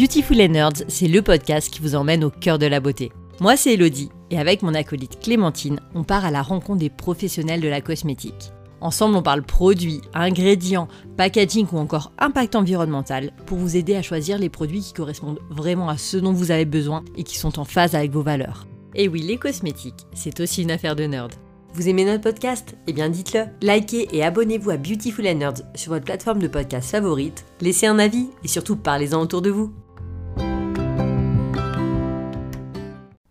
[0.00, 3.12] Beautiful and Nerds, c'est le podcast qui vous emmène au cœur de la beauté.
[3.38, 7.60] Moi, c'est Elodie, et avec mon acolyte Clémentine, on part à la rencontre des professionnels
[7.60, 8.50] de la cosmétique.
[8.80, 14.38] Ensemble, on parle produits, ingrédients, packaging ou encore impact environnemental pour vous aider à choisir
[14.38, 17.66] les produits qui correspondent vraiment à ce dont vous avez besoin et qui sont en
[17.66, 18.66] phase avec vos valeurs.
[18.94, 21.34] Et oui, les cosmétiques, c'est aussi une affaire de nerd.
[21.74, 22.74] Vous aimez notre podcast?
[22.86, 23.44] Eh bien dites-le.
[23.60, 27.44] Likez et abonnez-vous à Beautiful and Nerds sur votre plateforme de podcast favorite.
[27.60, 29.70] Laissez un avis et surtout parlez-en autour de vous.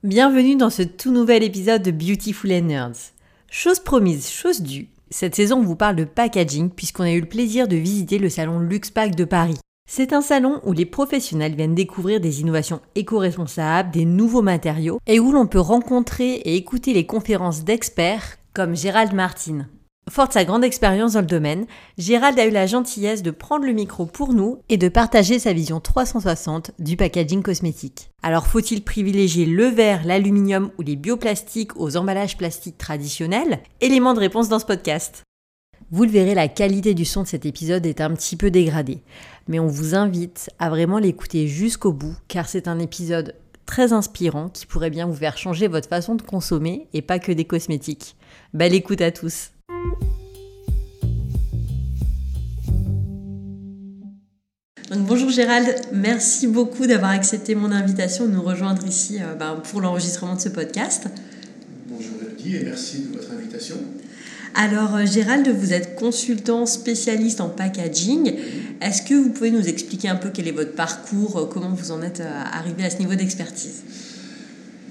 [0.06, 3.12] Bienvenue dans ce tout nouvel épisode de Beautiful and Nerds.
[3.52, 4.88] Chose promise, chose due.
[5.10, 8.30] Cette saison, on vous parle de packaging puisqu'on a eu le plaisir de visiter le
[8.30, 9.60] salon LuxPack de Paris.
[9.92, 15.20] C'est un salon où les professionnels viennent découvrir des innovations éco-responsables, des nouveaux matériaux et
[15.20, 19.68] où l'on peut rencontrer et écouter les conférences d'experts comme Gérald Martin.
[20.10, 21.68] Fort sa grande expérience dans le domaine,
[22.00, 25.54] Gérald a eu la gentillesse de prendre le micro pour nous et de partager sa
[25.54, 28.10] vision 360 du packaging cosmétique.
[28.24, 33.60] Alors faut-il privilégier le verre, l'aluminium ou les bioplastiques aux emballages plastiques traditionnels?
[33.82, 35.22] Élément de réponse dans ce podcast.
[35.92, 39.04] Vous le verrez, la qualité du son de cet épisode est un petit peu dégradée,
[39.48, 43.36] mais on vous invite à vraiment l'écouter jusqu'au bout, car c'est un épisode
[43.68, 47.32] très inspirant qui pourrait bien vous faire changer votre façon de consommer et pas que
[47.32, 48.16] des cosmétiques.
[48.54, 49.52] Belle écoute à tous
[55.10, 59.82] bonjour Gérald, merci beaucoup d'avoir accepté mon invitation de nous rejoindre ici euh, ben, pour
[59.82, 61.08] l'enregistrement de ce podcast.
[61.88, 63.78] Bonjour Elodie et merci de votre invitation.
[64.54, 68.36] Alors euh, Gérald, vous êtes consultant spécialiste en packaging.
[68.82, 71.92] Est-ce que vous pouvez nous expliquer un peu quel est votre parcours, euh, comment vous
[71.92, 73.82] en êtes arrivé à ce niveau d'expertise?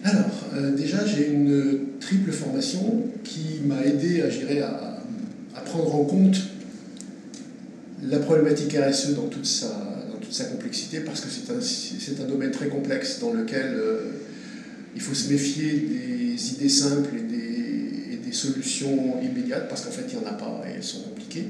[0.04, 4.22] Alors, déjà, j'ai une triple formation qui m'a aidé
[4.62, 5.02] à,
[5.54, 6.36] à, prendre en compte
[8.08, 9.69] la problématique RSE dans toute sa,
[10.10, 13.76] dans toute sa complexité, parce que c'est un, un, domaine très complexe dans lequel
[14.94, 20.19] il faut se méfier des idées simples et des solutions immédiates, parce qu'en fait, il
[20.19, 21.47] n'y en a pas et elles sont compliquées.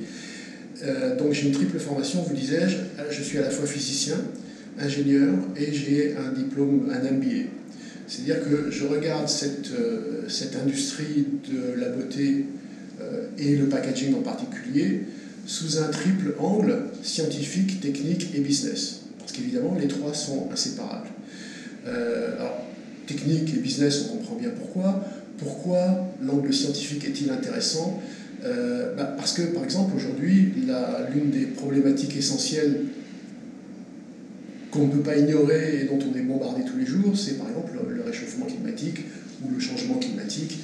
[0.84, 2.76] Euh, donc j'ai une triple formation, vous disais-je.
[3.10, 4.16] Je suis à la fois physicien,
[4.78, 7.48] ingénieur et j'ai un diplôme, un MBA.
[8.08, 10.26] C'est-à-dire que je regarde cette, euh,
[10.62, 12.46] industrie de la beauté
[13.00, 15.02] euh, et le packaging en particulier
[15.46, 19.00] sous un triple angle scientifique, technique et business.
[19.18, 21.08] Parce qu'évidemment, les trois sont inséparables.
[21.86, 22.66] alors,
[23.06, 25.04] technique et business, on comprend bien pourquoi.
[25.38, 28.02] Pourquoi l'angle scientifique est-il intéressant?
[28.44, 30.52] Euh, bah, Parce que, par exemple, aujourd'hui,
[31.14, 32.82] l'une des problématiques essentielles
[34.78, 37.48] qu'on ne peut pas ignorer et dont on est bombardé tous les jours, c'est par
[37.48, 39.00] exemple le réchauffement climatique
[39.44, 40.58] ou le changement climatique,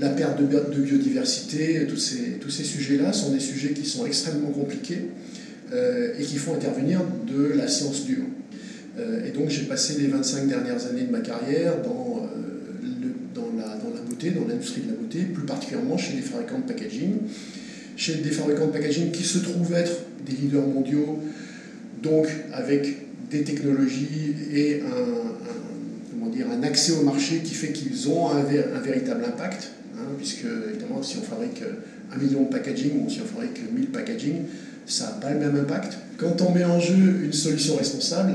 [0.00, 4.50] la perte de, biodiversité, tous ces, tous ces sujets-là sont des sujets qui sont extrêmement
[4.50, 5.10] compliqués
[5.72, 8.24] euh, et qui font intervenir de la science dure.
[8.98, 12.28] Euh, et donc j'ai passé les 25 dernières années de ma carrière dans
[14.30, 17.16] dans l'industrie de la beauté, plus particulièrement chez des fabricants de packaging.
[17.96, 19.92] Chez des fabricants de packaging qui se trouvent être
[20.24, 21.18] des leaders mondiaux,
[22.02, 23.03] donc avec
[23.38, 28.42] des technologies et un, comment dire, un accès au marché qui fait qu'ils ont un,
[28.42, 31.62] véritable impact, hein, puisque évidemment si on fabrique
[32.12, 34.42] un million de packaging ou si on fabrique 1000 packaging,
[34.86, 35.98] ça n'a pas le même impact.
[36.16, 38.34] Quand on met en jeu une solution responsable,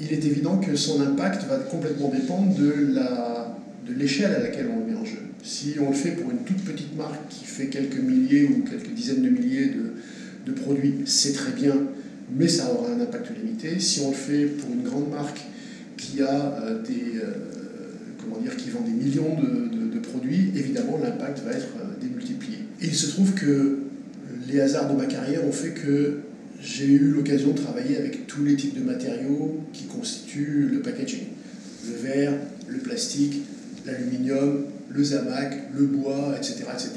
[0.00, 4.92] il est évident que son impact va complètement dépendre de l'échelle à laquelle on le
[4.92, 5.18] met en jeu.
[5.42, 8.92] Si on le fait pour une toute petite marque qui fait quelques milliers ou quelques
[8.92, 9.70] dizaines de milliers
[10.44, 11.74] de, produits, c'est très bien,
[12.34, 13.78] mais ça aura un impact limité.
[13.80, 15.40] Si on le fait pour une grande marque
[15.96, 17.32] qui a euh, des, euh,
[18.22, 19.66] comment dire, qui vend des millions de,
[20.00, 22.58] produits, évidemment l'impact va être euh, démultiplié.
[22.82, 23.78] Et il se trouve que
[24.46, 26.18] les hasards de ma carrière ont fait que
[26.60, 31.24] j'ai eu l'occasion de travailler avec tous les types de matériaux qui constituent le packaging.
[31.88, 32.32] Le verre,
[32.68, 33.42] le plastique,
[33.86, 36.64] l'aluminium, le zamac, le bois, etc.
[36.74, 36.90] etc.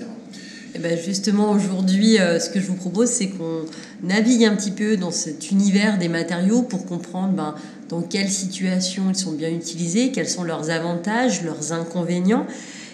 [0.75, 3.65] Et ben justement, aujourd'hui, euh, ce que je vous propose, c'est qu'on
[4.03, 7.55] navigue un petit peu dans cet univers des matériaux pour comprendre ben,
[7.89, 12.45] dans quelle situation ils sont bien utilisés, quels sont leurs avantages, leurs inconvénients.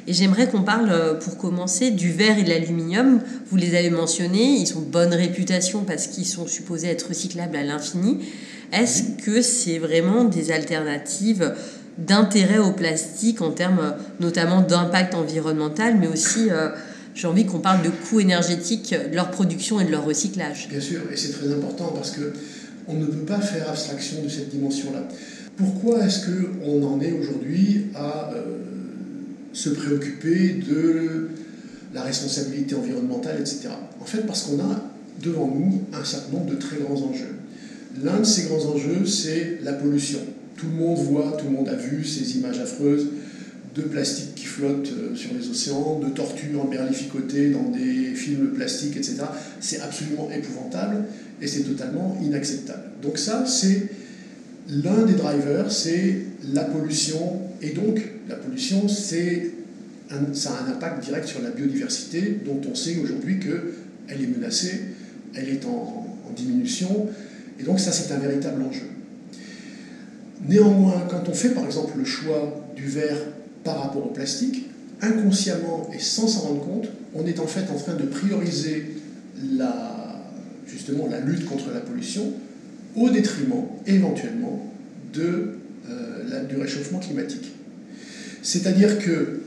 [0.07, 3.19] Et j'aimerais qu'on parle, euh, pour commencer, du verre et de l'aluminium.
[3.49, 7.63] Vous les avez mentionnés, ils ont bonne réputation parce qu'ils sont supposés être recyclables à
[7.63, 8.19] l'infini.
[8.71, 11.53] Est-ce que c'est vraiment des alternatives
[11.97, 16.69] d'intérêt au plastique en termes euh, notamment d'impact environnemental, mais aussi, euh,
[17.15, 20.67] j'ai envie qu'on parle de coûts énergétiques de leur production et de leur recyclage.
[20.69, 22.33] Bien sûr, et c'est très important parce que
[22.87, 25.07] on ne peut pas faire abstraction de cette dimension-là.
[25.57, 28.57] Pourquoi est-ce qu'on en est aujourd'hui à euh,
[29.53, 31.29] se préoccuper de
[31.93, 33.69] la responsabilité environnementale, etc.
[34.01, 34.83] En fait, parce qu'on a
[35.23, 37.35] devant nous un certain nombre de très grands enjeux.
[38.03, 40.19] L'un de ces grands enjeux, c'est la pollution.
[40.57, 43.07] Tout le monde voit, tout le monde a vu ces images affreuses
[43.73, 49.17] de plastique flottent euh, sur les océans, de tortues emberlificotées dans des films plastiques, etc.
[49.59, 51.03] C'est absolument épouvantable
[51.41, 52.83] et c'est totalement inacceptable.
[53.01, 53.89] Donc ça, c'est
[54.69, 56.21] l'un des drivers, c'est
[56.53, 57.41] la pollution.
[57.61, 59.51] Et donc, la pollution, c'est
[60.33, 64.81] ça a un impact direct sur la biodiversité, dont on sait aujourd'hui qu'elle est menacée,
[65.33, 67.09] elle est en, en diminution,
[67.59, 68.85] et donc ça, c'est un véritable enjeu.
[70.47, 73.17] Néanmoins, quand on fait par exemple le choix du verre
[73.65, 74.67] par rapport au plastique,
[75.01, 78.95] inconsciemment et sans s'en rendre compte, on est en fait en train de prioriser
[79.57, 80.23] la,
[80.67, 82.31] justement la lutte contre la pollution
[82.95, 84.71] au détriment éventuellement
[85.19, 87.51] euh, du réchauffement climatique.
[88.41, 89.41] C'est-à-dire que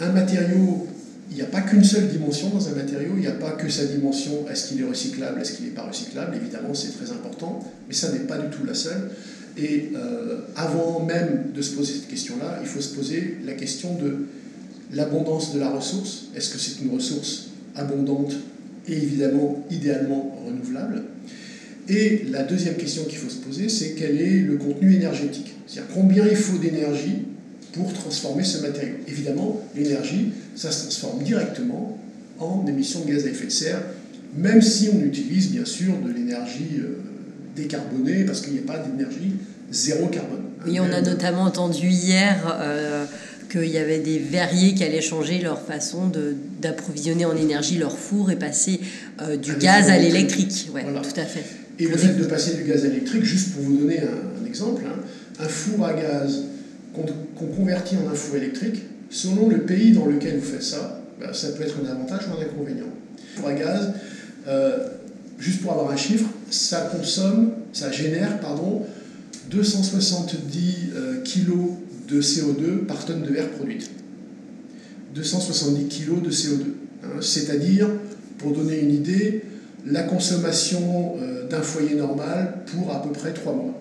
[0.00, 0.86] un matériau,
[1.30, 3.68] il n'y a pas qu'une seule dimension dans un matériau, il n'y a pas que
[3.68, 7.62] sa dimension, est-ce qu'il est recyclable, est-ce qu'il n'est pas recyclable, évidemment c'est très important,
[7.86, 9.10] mais ça n'est pas du tout la seule.
[9.56, 13.94] Et euh, avant même de se poser cette question-là, il faut se poser la question
[13.94, 14.26] de
[14.92, 16.26] l'abondance de la ressource.
[16.36, 18.34] Est-ce que c'est une ressource abondante
[18.88, 21.04] et évidemment idéalement renouvelable?
[21.88, 25.54] Et la deuxième question qu'il faut se poser, c'est quel est le contenu énergétique?
[25.66, 27.22] C'est-à-dire combien il faut d'énergie
[27.72, 28.94] pour transformer ce matériau?
[29.06, 31.98] Évidemment, l'énergie, ça se transforme directement
[32.38, 33.82] en émissions de gaz à effet de serre,
[34.36, 36.98] même si on utilise bien sûr de l'énergie euh,
[37.54, 39.34] décarbonée, parce qu'il n'y a pas d'énergie
[39.70, 40.44] zéro carbone.
[40.66, 43.04] Oui, on a notamment entendu hier euh,
[43.50, 46.10] qu'il y avait des verriers qui allaient changer leur façon
[46.60, 48.80] d'approvisionner en énergie leur four et passer
[49.20, 50.70] euh, du gaz à l'électrique.
[50.74, 51.44] Ouais, tout à fait.
[51.78, 54.82] Et le fait de passer du gaz à l'électrique, juste pour vous donner un, exemple,
[54.86, 55.00] hein,
[55.40, 56.42] un four à gaz
[56.94, 61.32] qu'on convertit en un four électrique, selon le pays dans lequel vous faites ça, ben,
[61.32, 62.86] ça peut être un avantage ou un inconvénient.
[63.36, 63.92] Four à gaz,
[64.46, 64.88] euh,
[65.38, 68.86] juste pour avoir un chiffre, ça consomme, ça génère, pardon,
[69.50, 71.50] 270 euh, kg
[72.08, 73.90] de CO2 par tonne de verre produite.
[75.14, 76.62] 270 kg de CO2.
[77.02, 77.20] Hein.
[77.20, 77.88] C'est-à-dire,
[78.38, 79.42] pour donner une idée,
[79.86, 83.80] la consommation euh, d'un foyer normal pour à peu près 3 mois.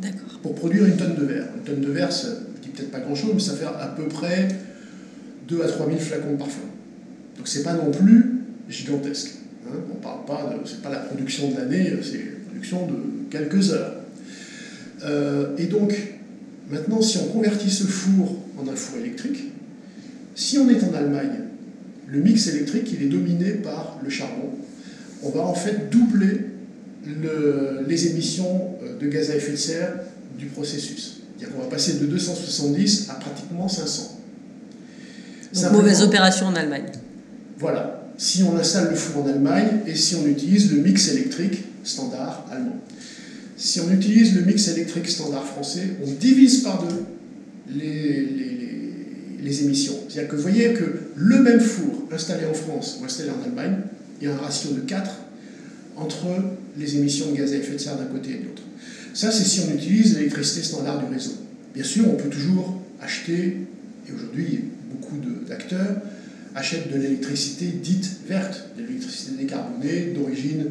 [0.00, 0.38] D'accord.
[0.42, 1.46] Pour produire une tonne de verre.
[1.56, 2.28] Une tonne de verre, ça
[2.62, 4.48] dit peut-être pas grand-chose, mais ça fait à peu près
[5.48, 6.60] 2 à 3 000 flacons de parfum.
[7.36, 9.34] Donc c'est pas non plus gigantesque.
[9.72, 9.78] Hein.
[9.90, 12.94] On parle pas de, c'est pas la production de l'année, c'est la production de
[13.30, 13.94] quelques heures.
[15.04, 15.94] Euh, et donc,
[16.70, 19.52] maintenant, si on convertit ce four en un four électrique,
[20.34, 21.40] si on est en Allemagne,
[22.06, 24.50] le mix électrique, il est dominé par le charbon.
[25.22, 26.40] On va en fait doubler
[27.86, 29.94] les émissions euh, de gaz à effet de serre
[30.38, 31.20] du processus.
[31.36, 34.20] C'est-à-dire qu'on va passer de 270 à pratiquement 500.
[35.54, 36.90] Donc, mauvaise opération en Allemagne.
[37.58, 37.97] Voilà.
[38.18, 42.44] Si on installe le four en Allemagne et si on utilise le mix électrique standard
[42.50, 42.80] allemand.
[43.56, 47.04] Si on utilise le mix électrique standard français, on divise par deux
[47.74, 49.94] les, émissions.
[50.08, 50.84] C'est-à-dire que vous voyez que
[51.16, 53.78] le même four installé en France ou installé en Allemagne,
[54.20, 55.10] il y a un ratio de 4
[55.96, 56.26] entre
[56.76, 58.62] les émissions de gaz à effet de serre d'un côté et de l'autre.
[59.14, 61.32] Ça, c'est si on utilise l'électricité standard du réseau.
[61.74, 63.56] Bien sûr, on peut toujours acheter,
[64.06, 65.16] et aujourd'hui, beaucoup
[65.48, 65.96] d'acteurs
[66.54, 70.66] achètent de l'électricité dite verte, de l'électricité décarbonée d'origine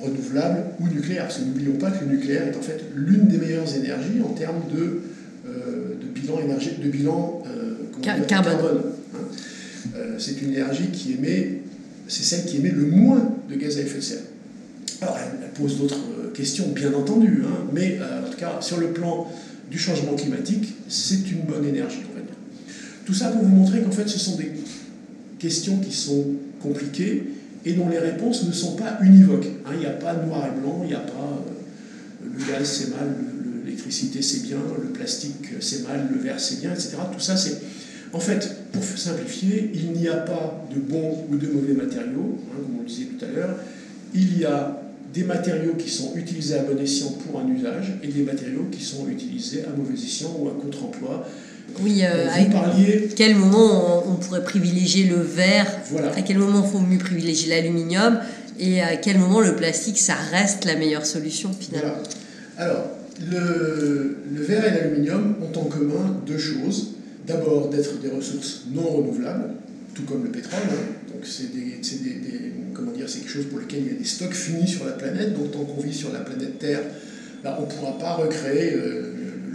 [0.00, 1.24] renouvelable ou nucléaire.
[1.24, 4.30] Parce que n'oublions pas que le nucléaire est en fait l'une des meilleures énergies en
[4.30, 5.00] termes de,
[5.46, 7.74] euh, de bilan, énergie, de bilan euh,
[8.26, 8.82] carbone.
[9.14, 9.18] Hein.
[9.96, 11.62] Euh, c'est une énergie qui émet,
[12.06, 14.18] c'est celle qui émet le moins de gaz à effet de serre.
[15.00, 19.26] Alors elle, pose d'autres questions, bien entendu, hein, mais en tout cas sur le plan
[19.70, 22.36] du changement climatique, c'est une bonne énergie, on va dire.
[23.04, 24.52] Tout ça pour vous montrer qu'en fait ce sont des
[25.38, 26.24] questions qui sont
[26.60, 27.24] compliquées
[27.64, 29.46] et dont les réponses ne sont pas univoques.
[29.66, 29.70] Hein.
[29.74, 32.90] Il n'y a pas noir et blanc, il n'y a pas euh, le gaz c'est
[32.90, 33.14] mal,
[33.64, 36.96] l'électricité c'est bien, le plastique c'est mal, le verre c'est bien, etc.
[37.12, 37.58] Tout ça c'est...
[38.12, 42.56] En fait, pour simplifier, il n'y a pas de bons ou de mauvais matériaux, hein,
[42.56, 43.54] comme on le disait tout à l'heure.
[44.14, 48.08] Il y a des matériaux qui sont utilisés à bon escient pour un usage et
[48.08, 51.26] des matériaux qui sont utilisés à mauvais escient ou à contre-emploi
[51.80, 52.38] oui, euh, à
[53.14, 55.66] quel moment on, pourrait privilégier le verre?
[56.16, 58.18] À quel moment il faut mieux privilégier l'aluminium?
[58.58, 61.94] Et à quel moment le plastique, ça reste la meilleure solution finalement?
[62.56, 62.86] Alors,
[63.30, 66.94] le, le, verre et l'aluminium ont en commun deux choses.
[67.26, 69.50] D'abord, d'être des ressources non renouvelables,
[69.94, 70.60] tout comme le pétrole.
[70.70, 71.12] Hein.
[71.12, 74.04] Donc, c'est des, des, comment dire, c'est quelque chose pour lequel il y a des
[74.04, 75.34] stocks finis sur la planète.
[75.34, 76.80] Donc, tant qu'on vit sur la planète Terre,
[77.44, 79.07] bah, on ne pourra pas recréer euh,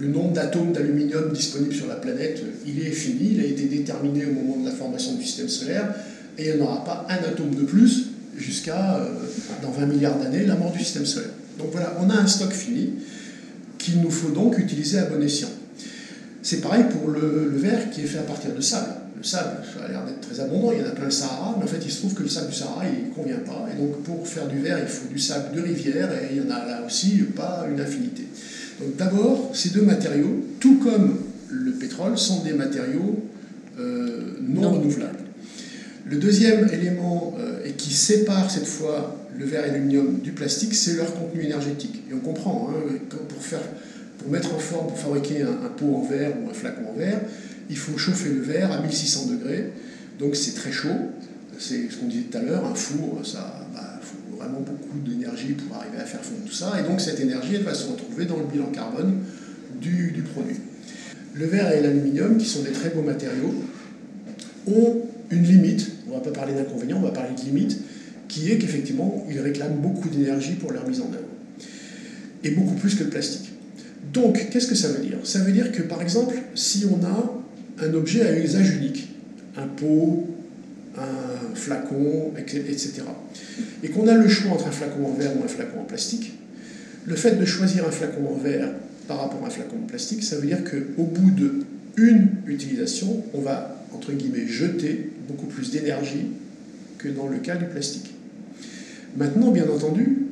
[0.04, 4.26] le nombre d'atomes d'aluminium disponibles sur la planète, il est fini, il a été déterminé
[4.26, 5.96] au moment de la formation du système solaire,
[6.38, 8.08] et il n'y en aura pas un atome de plus
[8.38, 9.06] jusqu'à, euh,
[9.62, 11.32] dans 20 milliards d'années, la mort du système solaire.
[11.58, 12.90] Donc voilà, on a un stock fini
[13.78, 15.52] qu'il nous faut donc utiliser à bon escient.
[16.42, 18.96] C'est pareil pour le, verre qui est fait à partir de sable.
[19.16, 21.56] Le sable, ça a l'air d'être très abondant, il y en a plein le Sahara,
[21.58, 23.68] mais en fait il se trouve que le sable du Sahara il ne convient pas.
[23.72, 26.42] Et donc pour faire du verre, il faut du sable de rivière et il y
[26.42, 28.23] en a là aussi pas une infinité.
[28.80, 33.24] Donc d'abord, ces deux matériaux, tout comme le pétrole, sont des matériaux
[33.80, 35.20] euh, non, renouvelables.
[36.10, 40.76] Le deuxième élément, euh, et qui sépare cette fois le verre et l'aluminium du plastique,
[40.76, 42.04] c'est leur contenu énergétique.
[42.10, 42.94] Et on comprend, hein,
[43.30, 43.62] pour, faire,
[44.20, 47.22] pour mettre en forme, pour fabriquer un, pot en verre ou un flacon en verre,
[47.70, 49.72] il faut chauffer le verre à 1600 degrés,
[50.20, 50.90] donc c'est très chaud.
[51.58, 53.63] C'est ce qu'on disait tout à l'heure, un four, ça
[54.44, 57.64] vraiment beaucoup d'énergie pour arriver à faire fondre tout ça, et donc cette énergie, elle
[57.64, 59.20] va se retrouver dans le bilan carbone
[59.82, 60.56] du, du produit.
[61.34, 63.54] Le verre et l'aluminium, qui sont des très beaux matériaux,
[64.68, 67.80] ont une limite, on ne va pas parler d'inconvénients, on va parler de limite,
[68.28, 71.28] qui est qu'effectivement, ils réclament beaucoup d'énergie pour leur mise en œuvre.
[72.44, 73.52] Et beaucoup plus que le plastique.
[74.14, 75.18] Donc, qu'est-ce que ça veut dire?
[75.24, 77.44] Ça veut dire que, par exemple, si on a
[77.84, 79.10] un objet à usage unique,
[79.58, 80.28] un pot,
[80.98, 82.92] un flacon, etc.,
[83.84, 86.34] et qu'on a le choix entre un flacon en verre ou un flacon en plastique,
[87.06, 88.70] le fait de choisir un flacon en verre
[89.08, 91.64] par rapport à un flacon en plastique, ça veut dire qu'au bout de
[91.98, 96.28] une utilisation, on va, entre guillemets, jeter beaucoup plus d'énergie
[96.98, 98.14] que dans le cas du plastique.
[99.16, 100.26] Maintenant, bien entendu,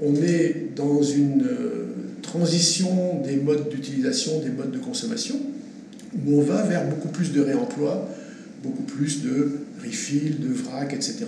[0.00, 1.86] on est dans une euh,
[2.22, 5.36] transition des modes d'utilisation, des modes de consommation,
[6.26, 8.08] où on va vers beaucoup plus de réemploi,
[8.62, 9.50] beaucoup plus de
[9.84, 11.26] refill, de vrac, etc.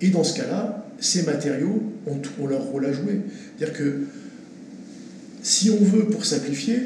[0.00, 3.20] Et dans ce cas-là, ces matériaux ont, leur rôle à jouer.
[3.56, 4.04] C'est-à-dire que
[5.42, 6.78] si on veut, pour simplifier,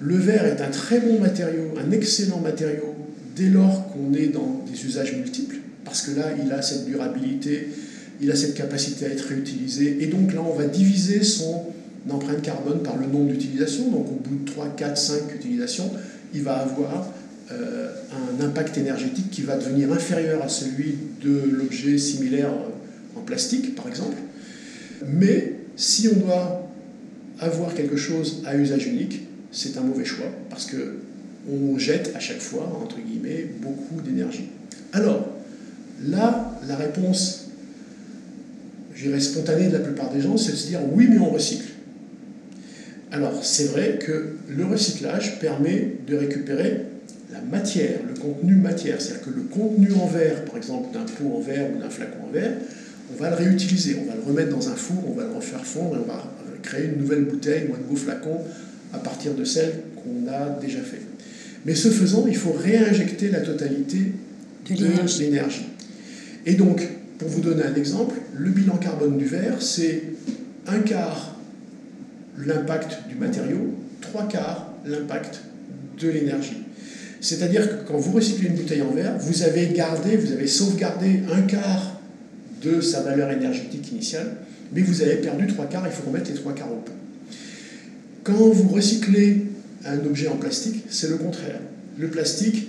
[0.00, 2.94] le verre est un très bon matériau, un excellent matériau,
[3.34, 7.68] dès lors qu'on est dans des usages multiples, parce que là, il a cette durabilité,
[8.20, 11.66] il a cette capacité à être réutilisé, et donc là, on va diviser son
[12.08, 15.90] empreinte carbone par le nombre d'utilisations, donc au bout de 3, 4, 5 utilisations,
[16.34, 17.12] il va avoir
[17.52, 22.50] euh, un impact énergétique qui va devenir inférieur à celui de l'objet similaire
[23.16, 24.16] en plastique, par exemple.
[25.06, 26.68] Mais si on doit
[27.38, 29.22] avoir quelque chose à usage unique,
[29.52, 30.96] c'est un mauvais choix, parce que
[31.48, 34.48] on jette à chaque fois, entre guillemets, beaucoup d'énergie.
[34.92, 35.28] Alors,
[36.04, 37.48] là, la réponse,
[38.94, 41.68] j'irais spontanée de la plupart des gens, c'est de se dire oui, mais on recycle.
[43.12, 46.86] Alors, c'est vrai que le recyclage permet de récupérer
[47.32, 49.00] la matière, le contenu matière.
[49.00, 52.28] C'est-à-dire que le contenu en verre, par exemple, d'un pot en verre ou d'un flacon
[52.28, 52.52] en verre,
[53.12, 55.64] on va le réutiliser, on va le remettre dans un four, on va le refaire
[55.64, 58.40] fondre et on va créer une nouvelle bouteille ou un nouveau flacon
[58.92, 61.00] à partir de celle qu'on a déjà fait.
[61.64, 64.12] Mais ce faisant, il faut réinjecter la totalité
[64.70, 65.66] de l'énergie.
[66.44, 70.02] Et donc, pour vous donner un exemple, le bilan carbone du verre, c'est
[70.66, 71.36] un quart
[72.38, 75.40] l'impact du matériau, trois quarts l'impact
[75.98, 76.65] de l'énergie.
[77.20, 81.20] C'est-à-dire que quand vous recyclez une bouteille en verre, vous avez gardé, vous avez sauvegardé
[81.32, 82.00] un quart
[82.62, 84.36] de sa valeur énergétique initiale,
[84.72, 86.92] mais vous avez perdu trois quarts, il faut remettre les trois quarts au pot.
[88.24, 89.46] Quand vous recyclez
[89.84, 91.60] un objet en plastique, c'est le contraire.
[91.98, 92.68] Le plastique,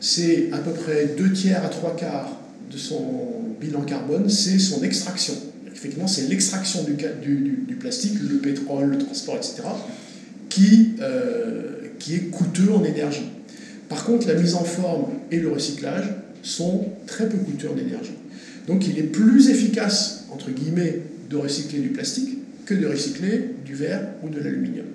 [0.00, 4.82] c'est à peu près deux tiers à trois quarts de son bilan carbone, c'est son
[4.82, 5.34] extraction.
[5.72, 9.62] Effectivement, c'est l'extraction du, plastique, le pétrole, le transport, etc.,
[11.00, 13.30] euh, qui est coûteux en énergie.
[13.90, 18.14] Par contre, la mise en forme et le recyclage sont très peu coûteux en énergie.
[18.68, 23.74] Donc il est plus efficace, entre guillemets, de recycler du plastique que de recycler du
[23.74, 24.86] verre ou de l'aluminium.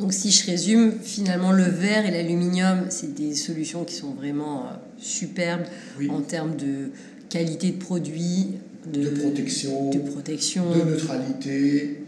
[0.00, 4.62] Donc si je résume, finalement le verre et l'aluminium, c'est des solutions qui sont vraiment
[4.62, 5.66] euh, superbes
[6.08, 6.90] en termes de
[7.28, 8.48] qualité de produit,
[8.92, 11.98] de, protection, de protection, de neutralité,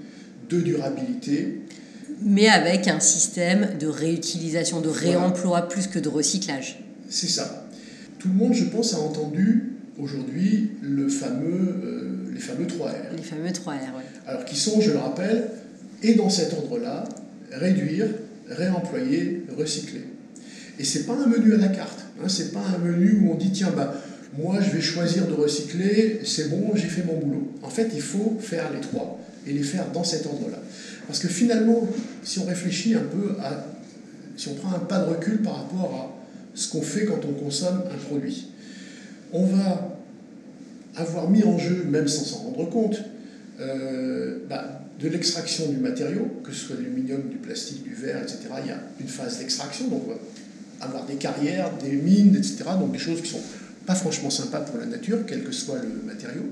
[0.51, 1.61] de durabilité.
[2.23, 6.83] Mais avec un système de réutilisation, de réemploi plus que de recyclage.
[7.09, 7.67] C'est ça.
[8.19, 13.17] Tout le monde, je pense, a entendu aujourd'hui le fameux, euh, les fameux 3R.
[13.17, 14.03] Les fameux 3R, oui.
[14.27, 15.49] Alors, qui sont, je le rappelle,
[16.03, 17.05] et dans cet ordre-là,
[17.53, 18.07] réduire,
[18.49, 20.05] réemployer, recycler.
[20.79, 22.01] Et c'est pas un menu à la carte.
[22.23, 23.95] Hein, c'est pas un menu où on dit tiens, bah,
[24.39, 27.53] moi je vais choisir de recycler, c'est bon, j'ai fait mon boulot.
[27.63, 30.59] En fait, il faut faire les trois et les faire dans cet ordre-là.
[31.07, 31.89] Parce que finalement,
[32.23, 33.67] si on réfléchit un peu à.
[34.37, 36.21] Si on prend un pas de recul par rapport à
[36.55, 38.49] ce qu'on fait quand on consomme un produit,
[39.33, 39.99] on va
[40.97, 43.03] avoir mis en jeu, même sans s'en rendre compte,
[43.61, 48.39] euh, bah, de l'extraction du matériau, que ce soit l'aluminium, du plastique, du verre, etc.
[48.63, 50.19] Il y a une phase d'extraction, donc on va
[50.81, 52.65] avoir des carrières, des mines, etc.
[52.79, 53.43] Donc des choses qui sont
[53.87, 56.43] pas franchement sympa pour la nature, quel que soit le matériau.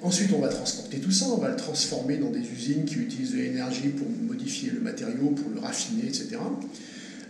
[0.00, 3.32] Ensuite, on va transporter tout ça, on va le transformer dans des usines qui utilisent
[3.32, 6.36] de l'énergie pour modifier le matériau, pour le raffiner, etc.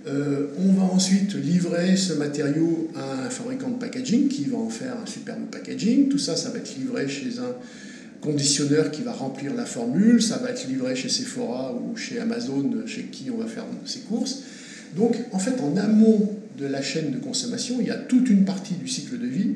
[0.07, 4.69] Euh, on va ensuite livrer ce matériau à un fabricant de packaging qui va en
[4.69, 6.09] faire un superbe packaging.
[6.09, 7.55] Tout ça, ça va être livré chez un
[8.21, 12.71] conditionneur qui va remplir la formule, ça va être livré chez Sephora ou chez Amazon,
[12.87, 14.43] chez qui on va faire ses courses.
[14.97, 18.45] Donc, en fait, en amont de la chaîne de consommation, il y a toute une
[18.45, 19.55] partie du cycle de vie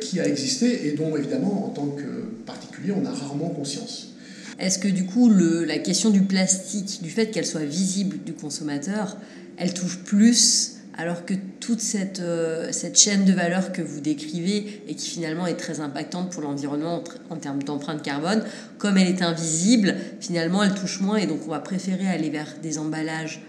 [0.00, 2.04] qui a existé et dont, évidemment, en tant que
[2.44, 4.14] particulier, on a rarement conscience.
[4.58, 9.16] Est-ce que du coup, la question du plastique, du fait qu'elle soit visible du consommateur,
[9.56, 14.82] elle touche plus alors que toute cette, euh, cette chaîne de valeur que vous décrivez
[14.86, 18.44] et qui finalement est très impactante pour l'environnement en, en, termes d'empreinte carbone,
[18.78, 22.54] comme elle est invisible, finalement elle touche moins et donc on va préférer aller vers
[22.62, 23.42] des emballages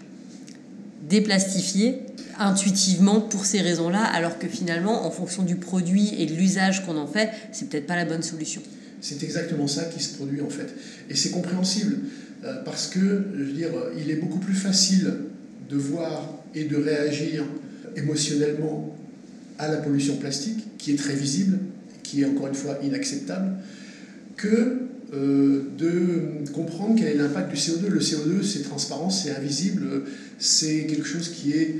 [1.08, 2.00] déplastifiés
[2.38, 6.96] intuitivement pour ces raisons-là, alors que finalement, en fonction du produit et de l'usage qu'on
[6.96, 8.62] en fait, c'est peut-être pas la bonne solution.
[9.00, 10.74] C'est exactement ça qui se produit en fait.
[11.10, 11.98] Et c'est compréhensible,
[12.44, 15.12] euh, parce que, je veux dire, il est beaucoup plus facile
[15.68, 17.44] de voir et de réagir
[17.96, 18.96] émotionnellement
[19.58, 21.58] à la pollution plastique, qui est très visible,
[22.02, 23.56] qui est encore une fois inacceptable,
[24.36, 27.88] que euh, de comprendre quel est l'impact du CO2.
[27.88, 30.02] Le CO2, c'est transparent, c'est invisible,
[30.38, 31.76] c'est quelque chose qui est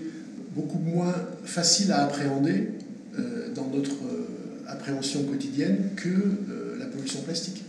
[0.57, 2.71] beaucoup moins facile à appréhender
[3.19, 4.27] euh, dans notre euh,
[4.67, 7.63] appréhension quotidienne que euh, la pollution plastique.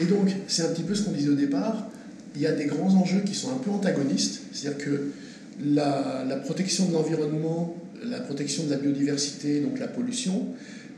[0.00, 1.88] Et donc, c'est un petit peu ce qu'on disait au départ,
[2.34, 5.10] il y a des grands enjeux qui sont un peu antagonistes, c'est-à-dire que
[5.64, 10.48] la, protection de l'environnement, la protection de la biodiversité, donc la pollution,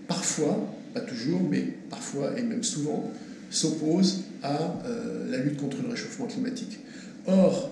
[0.08, 3.12] parfois, pas toujours, mais parfois et même souvent,
[3.50, 4.80] s'oppose à
[5.30, 6.78] la lutte contre le réchauffement climatique.
[7.26, 7.70] Or,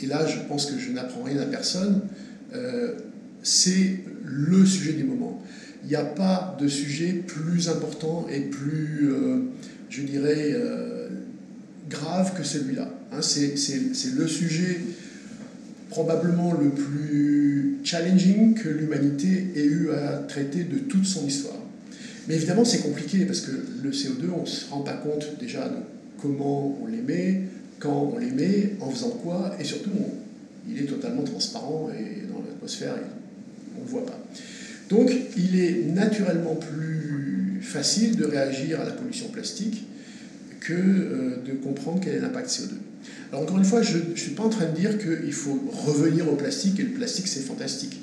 [0.00, 2.02] et là je pense que je n'apprends rien à personne,
[3.42, 5.42] c'est le sujet du moment.
[5.84, 9.38] Il n'y a pas de sujet plus important et plus, euh,
[9.88, 11.08] je dirais, euh,
[11.88, 12.90] grave que celui-là.
[13.12, 13.54] Hein, c'est
[14.16, 14.80] le sujet
[15.88, 21.56] probablement le plus challenging que l'humanité ait eu à traiter de toute son histoire.
[22.28, 25.66] Mais évidemment, c'est compliqué parce que le CO2, on ne se rend pas compte déjà
[25.68, 25.76] de
[26.20, 27.44] comment on l'émet,
[27.78, 29.90] quand on l'émet, en faisant quoi, et surtout,
[30.68, 32.94] il est totalement transparent et l'atmosphère,
[33.78, 34.18] on ne voit pas.
[34.88, 39.84] Donc, il est naturellement plus facile de réagir à la pollution plastique
[40.60, 42.72] que euh, de comprendre quel est l'impact CO2.
[43.30, 46.30] Alors encore une fois, je ne suis pas en train de dire qu'il faut revenir
[46.30, 48.00] au plastique et le plastique c'est fantastique.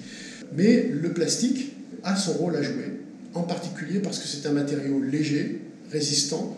[0.56, 2.93] Mais le plastique a son rôle à jouer,
[3.34, 6.58] en particulier parce que c'est un matériau léger, résistant,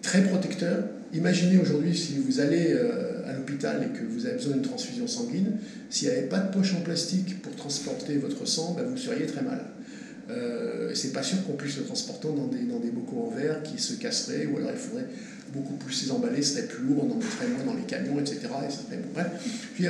[0.00, 0.84] très protecteur.
[1.12, 5.06] Imaginez aujourd'hui si vous allez euh, à l'hôpital et que vous avez besoin d'une transfusion
[5.06, 5.52] sanguine,
[5.90, 9.26] s'il n'y avait pas de poche en plastique pour transporter votre sang, ben vous seriez
[9.26, 9.60] très mal.
[10.30, 13.94] Euh, c'est pas sûr qu'on puisse le transporter dans des, bocaux en verre qui se
[13.94, 15.06] casseraient, ou alors il faudrait
[15.52, 18.18] beaucoup plus les emballer, ce serait plus lourd, on en mettrait moins dans les camions,
[18.18, 18.40] etc.
[18.92, 19.84] Et bon,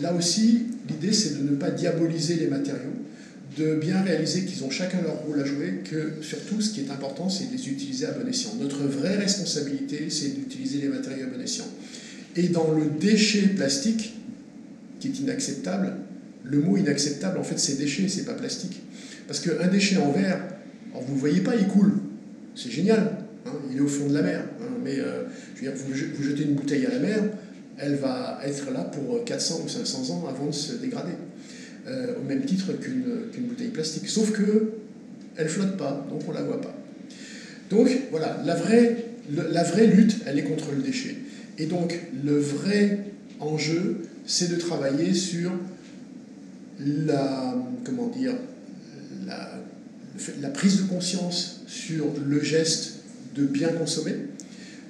[0.00, 2.94] là aussi, l'idée c'est de ne pas diaboliser les matériaux,
[3.58, 6.90] de bien réaliser qu'ils ont chacun leur rôle à jouer, que surtout ce qui est
[6.90, 8.54] important c'est de les utiliser à bon escient.
[8.60, 11.66] Notre vraie responsabilité c'est d'utiliser les matériaux à bon escient.
[12.36, 14.14] Et dans le déchet plastique,
[15.00, 15.92] qui est inacceptable,
[16.44, 18.80] le mot inacceptable, en fait, c'est déchet, c'est pas plastique.
[19.26, 20.40] Parce qu'un déchet en verre,
[20.94, 21.92] vous ne voyez pas, il coule.
[22.54, 24.44] C'est génial, hein, il est au fond de la mer.
[24.60, 25.24] Hein, mais euh,
[25.62, 27.22] vous, vous, jetez une bouteille à la mer,
[27.76, 31.12] elle va être là pour 400 ou 500 ans avant de se dégrader.
[31.86, 34.08] Euh, au même titre qu'une qu bouteille plastique.
[34.08, 34.72] Sauf que
[35.36, 36.76] elle flotte pas, donc on la voit pas.
[37.70, 41.16] Donc voilà, la vraie, la vraie lutte, elle est contre le déchet.
[41.56, 42.98] Et donc le vrai
[43.40, 45.52] enjeu, c'est de travailler sur
[46.80, 48.34] la, comment dire,
[49.26, 52.96] la, prise de conscience sur le geste
[53.34, 54.14] de bien consommer,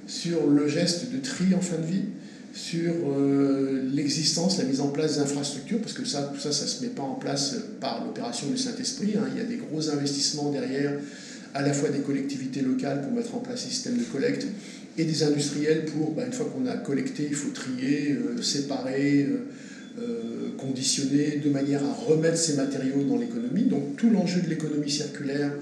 [0.07, 2.05] sur le geste de tri en fin de vie,
[2.53, 6.69] sur euh, l'existence, la mise en place d'infrastructures, parce que ça, tout ça, ça ne
[6.69, 9.15] se met pas en place par l'opération du Saint-Esprit.
[9.17, 9.29] Hein.
[9.33, 10.93] Il y a des gros investissements derrière,
[11.55, 14.47] à la fois des collectivités locales pour mettre en place des systèmes de collecte
[14.97, 19.27] et des industriels pour, bah, une fois qu'on a collecté, il faut trier, euh, séparer.
[19.29, 19.43] Euh,
[20.57, 23.63] conditionner de manière à remettre ces matériaux dans l'économie.
[23.63, 25.53] Donc tout l'enjeu de l'économie circulaire,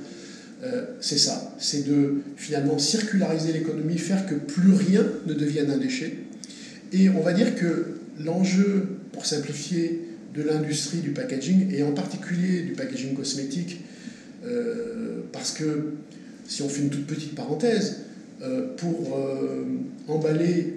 [1.01, 6.26] c'est ça, c'est de finalement circulariser l'économie, faire que plus rien ne devienne un déchet.
[6.92, 10.03] Et on va dire que l'enjeu, pour simplifier,
[10.35, 13.81] de l'industrie du packaging, et en particulier du packaging cosmétique,
[14.44, 15.94] euh, parce que
[16.46, 18.07] si on fait une toute petite parenthèse,
[18.42, 19.64] euh, pour euh,
[20.09, 20.75] emballer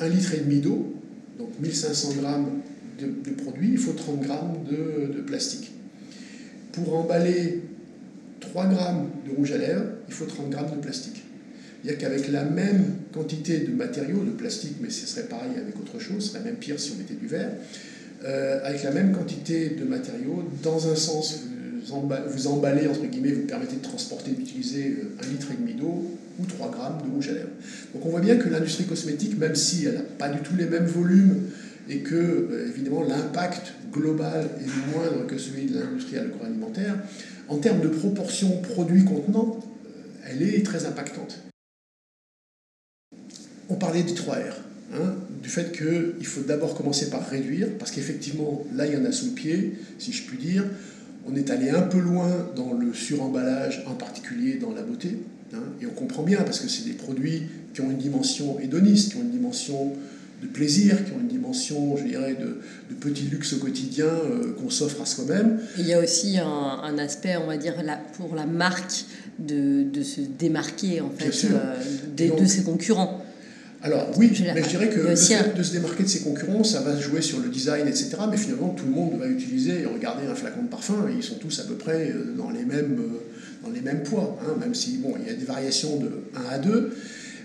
[0.00, 0.92] un litre et demi d'eau,
[1.38, 2.48] donc 1500 grammes
[2.98, 5.70] de, produit, il faut 30 grammes de, plastique.
[6.72, 7.62] Pour emballer
[8.40, 11.22] 3 grammes de rouge à lèvres, il faut 30 grammes de plastique.
[11.88, 15.98] A qu'avec la même quantité de matériaux, de plastique, mais ce serait pareil avec autre
[15.98, 17.50] chose, ce serait même pire si on mettait du verre,
[18.24, 21.44] euh, avec la même quantité de matériaux, dans un sens,
[21.86, 26.18] vous, emballez, entre guillemets, vous permettez de transporter, d'utiliser euh, un litre et demi d'eau
[26.38, 27.48] ou 3 grammes de rouge à lèvres.
[27.94, 30.66] Donc on voit bien que l'industrie cosmétique, même si elle n'a pas du tout les
[30.66, 31.44] mêmes volumes
[31.88, 36.96] et que, euh, évidemment, l'impact global est moindre que celui de l'industrie agroalimentaire,
[37.48, 39.58] en termes de proportion produit contenant,
[40.30, 41.49] elle est très impactante.
[43.70, 44.52] On parlait du 3R,
[44.94, 49.04] hein, du fait qu'il faut d'abord commencer par réduire, parce qu'effectivement, là, il y en
[49.04, 50.64] a sous le pied, si je puis dire.
[51.26, 55.18] On est allé un peu loin dans le suremballage, en particulier dans la beauté.
[55.52, 59.12] Hein, et on comprend bien, parce que c'est des produits qui ont une dimension hédoniste,
[59.12, 59.92] qui ont une dimension
[60.42, 64.54] de plaisir, qui ont une dimension, je dirais, de, de petit luxe au quotidien euh,
[64.54, 65.60] qu'on s'offre à soi-même.
[65.78, 67.74] Il y a aussi un, un, aspect, on va dire,
[68.14, 69.04] pour la marque
[69.38, 71.76] de, de se démarquer en fait, euh,
[72.16, 73.22] de, de ses concurrents.
[73.82, 76.80] Alors oui, mais je dirais que le fait de se démarquer de ses concurrents, ça
[76.80, 78.10] va jouer sur le design, etc.
[78.30, 81.22] Mais finalement, tout le monde va utiliser et regarder un flacon de parfum, et ils
[81.22, 84.56] sont tous à peu près euh, dans les mêmes, euh, dans les mêmes poids, hein,
[84.60, 86.10] même si bon, il y a des variations de
[86.50, 86.94] 1 à 2.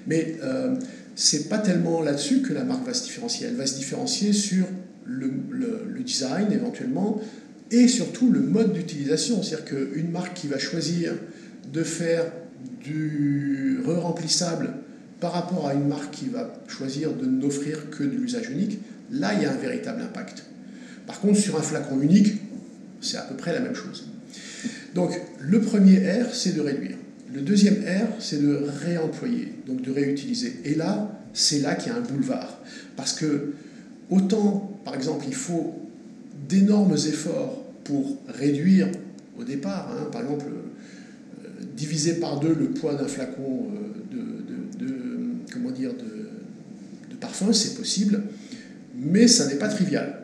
[0.08, 0.76] Mais euh,
[1.16, 3.48] c'est pas tellement là-dessus que la marque va se différencier.
[3.48, 4.66] Elle va se différencier sur
[5.06, 7.20] le, le, design éventuellement
[7.72, 9.42] et surtout le mode d'utilisation.
[9.42, 11.14] C'est-à-dire qu'une marque qui va choisir
[11.74, 12.26] de faire
[12.84, 14.70] du re-remplissable
[15.20, 18.80] par rapport à une marque qui va choisir de n'offrir que de l'usage unique,
[19.12, 20.44] là, il y a un véritable impact.
[21.08, 22.34] Par contre, sur un flacon unique,
[23.02, 24.08] c'est à peu près la même chose.
[24.94, 26.98] Donc, le premier R, c'est de réduire.
[27.34, 30.54] Le deuxième R, c'est de réemployer, donc de réutiliser.
[30.64, 32.60] Et là, c'est là qu'il y a un boulevard.
[32.96, 33.54] Parce que,
[34.10, 35.76] autant, par exemple, il faut
[36.48, 38.88] d'énormes efforts pour réduire
[39.38, 43.95] au départ, hein, par exemple, euh, diviser par deux le poids d'un flacon euh,
[45.94, 48.24] de parfum, c'est possible,
[48.96, 50.20] mais ça n'est pas trivial.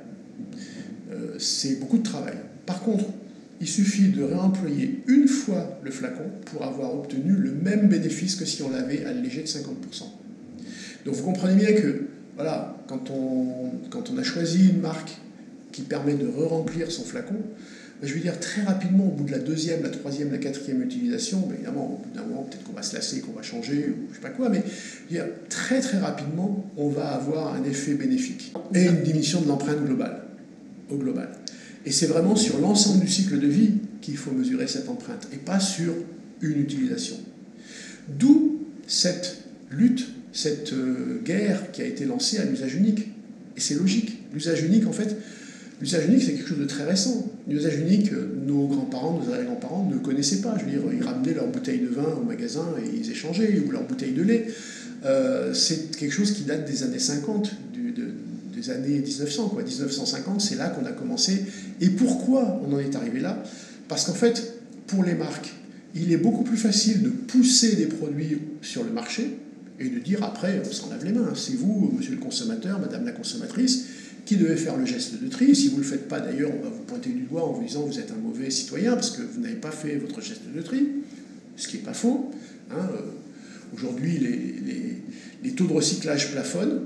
[1.12, 2.36] Euh, c'est beaucoup de travail.
[2.66, 3.06] Par contre,
[3.60, 8.46] il suffit de réemployer une fois le flacon pour avoir obtenu le même bénéfice que
[8.46, 9.60] si on l'avait allégé de 50%.
[11.06, 15.18] Donc vous comprenez bien que voilà, quand on, quand on a choisi une marque
[15.72, 17.36] qui permet de re-remplir son flacon,
[18.04, 21.48] je veux dire, très rapidement, au bout de la deuxième, la troisième, la quatrième utilisation,
[21.54, 24.16] évidemment, au bout d'un moment, peut-être qu'on va se lasser, qu'on va changer, ou je
[24.16, 24.64] sais pas quoi, mais
[25.50, 30.24] très très rapidement, on va avoir un effet bénéfique et une diminution de l'empreinte globale,
[30.90, 31.30] au global.
[31.86, 35.38] Et c'est vraiment sur l'ensemble du cycle de vie qu'il faut mesurer cette empreinte, et
[35.38, 35.94] pas sur
[36.42, 37.18] une utilisation.
[38.08, 43.08] D'où cette lutte, cette euh, guerre qui a été lancée à l'usage unique.
[43.58, 44.20] Et c'est logique.
[44.34, 45.16] L'usage unique, en fait,
[45.82, 47.28] L'usage unique, c'est quelque chose de très récent.
[47.48, 50.56] L'usage unique, euh, nos grands-parents, nos arrière-grands-parents ne connaissaient pas.
[50.60, 53.72] Je veux dire, ils ramenaient leur bouteille de vin au magasin et ils échangeaient, ou
[53.72, 54.48] leur bouteille de lait.
[55.06, 57.52] Euh, c'est quelque chose qui date des années 50,
[58.56, 59.50] des années 1900.
[59.50, 59.64] Quoi.
[59.64, 61.46] 1950, c'est là qu'on a commencé.
[61.80, 63.42] Et pourquoi on en est arrivé là?
[63.88, 64.54] Parce qu'en fait,
[64.86, 65.52] pour les marques,
[65.96, 69.38] il est beaucoup plus facile de pousser des produits sur le marché
[69.80, 71.34] et de dire après, on s'en lave les mains.
[71.36, 73.86] C'est vous, monsieur le consommateur, madame la consommatrice,
[74.26, 75.56] qui devait faire le geste de tri.
[75.56, 77.64] Si vous ne le faites pas, d'ailleurs, on va vous pointer du doigt en vous
[77.64, 80.42] disant que vous êtes un mauvais citoyen parce que vous n'avez pas fait votre geste
[80.54, 80.88] de tri,
[81.58, 82.32] ce qui n'est pas faux.
[82.72, 82.88] Hein.
[82.94, 83.02] Euh,
[83.74, 84.18] aujourd'hui,
[85.44, 86.86] les, taux de recyclage plafonnent,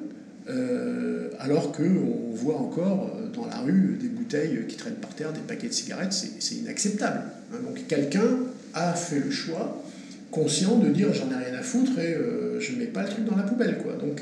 [0.49, 5.33] euh, alors qu'on voit encore euh, dans la rue des bouteilles qui traînent par terre,
[5.33, 7.21] des paquets de cigarettes, c'est inacceptable.
[7.53, 7.57] Hein.
[7.63, 8.39] Donc quelqu'un
[8.73, 9.83] a fait le choix
[10.31, 12.17] conscient de dire j'en ai rien à foutre et
[12.59, 13.77] je ne mets pas le truc dans la poubelle.
[14.01, 14.21] Donc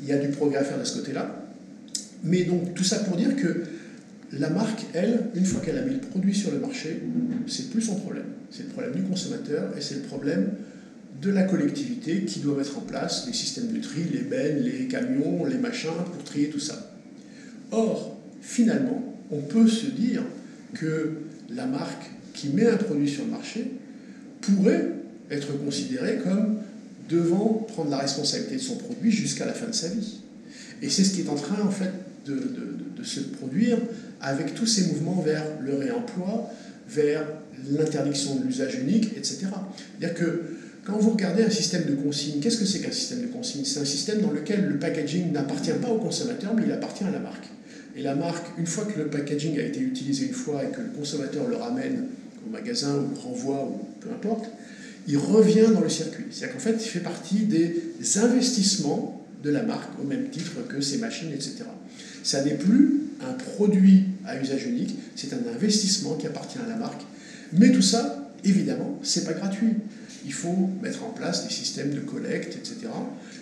[0.00, 1.39] il y a du progrès à faire de ce côté-là.
[2.22, 3.62] Mais donc tout ça pour dire que
[4.32, 7.00] la marque, elle, une fois qu'elle a mis le produit sur le marché,
[7.46, 8.26] c'est plus son problème.
[8.50, 10.50] C'est le problème du consommateur et c'est le problème
[11.20, 14.86] de la collectivité qui doit mettre en place les systèmes de tri, les bennes, les
[14.86, 16.92] camions, les machins pour trier tout ça.
[17.72, 20.22] Or, finalement, on peut se dire
[20.74, 21.12] que
[21.50, 23.72] la marque qui met un produit sur le marché
[24.40, 24.92] pourrait
[25.30, 26.58] être considérée comme
[27.08, 30.20] devant prendre la responsabilité de son produit jusqu'à la fin de sa vie.
[30.82, 31.90] Et c'est ce qui est en train, en fait,
[32.26, 33.78] de, se produire
[34.20, 36.50] avec tous ces mouvements vers le réemploi,
[36.88, 37.24] vers
[37.70, 39.46] l'interdiction de l'usage unique, etc.
[39.98, 40.42] C'est-à-dire que
[40.84, 43.64] quand vous regardez un système de consigne, qu'est-ce que c'est qu'un système de consigne?
[43.64, 47.10] C'est un système dans lequel le packaging n'appartient pas au consommateur, mais il appartient à
[47.10, 47.46] la marque.
[47.96, 50.80] Et la marque, une fois que le packaging a été utilisé une fois et que
[50.80, 52.06] le consommateur le ramène
[52.46, 54.46] au magasin ou le renvoie ou peu importe,
[55.06, 56.24] il revient dans le circuit.
[56.30, 60.80] C'est-à-dire qu'en fait, il fait partie des investissements de la marque, au même titre que
[60.80, 61.64] ses machines, etc.
[62.22, 66.76] Ça n'est plus un produit à usage unique, c'est un investissement qui appartient à la
[66.76, 67.02] marque.
[67.52, 69.74] Mais tout ça, évidemment, c'est pas gratuit.
[70.24, 72.92] Il faut mettre en place des systèmes de collecte, etc.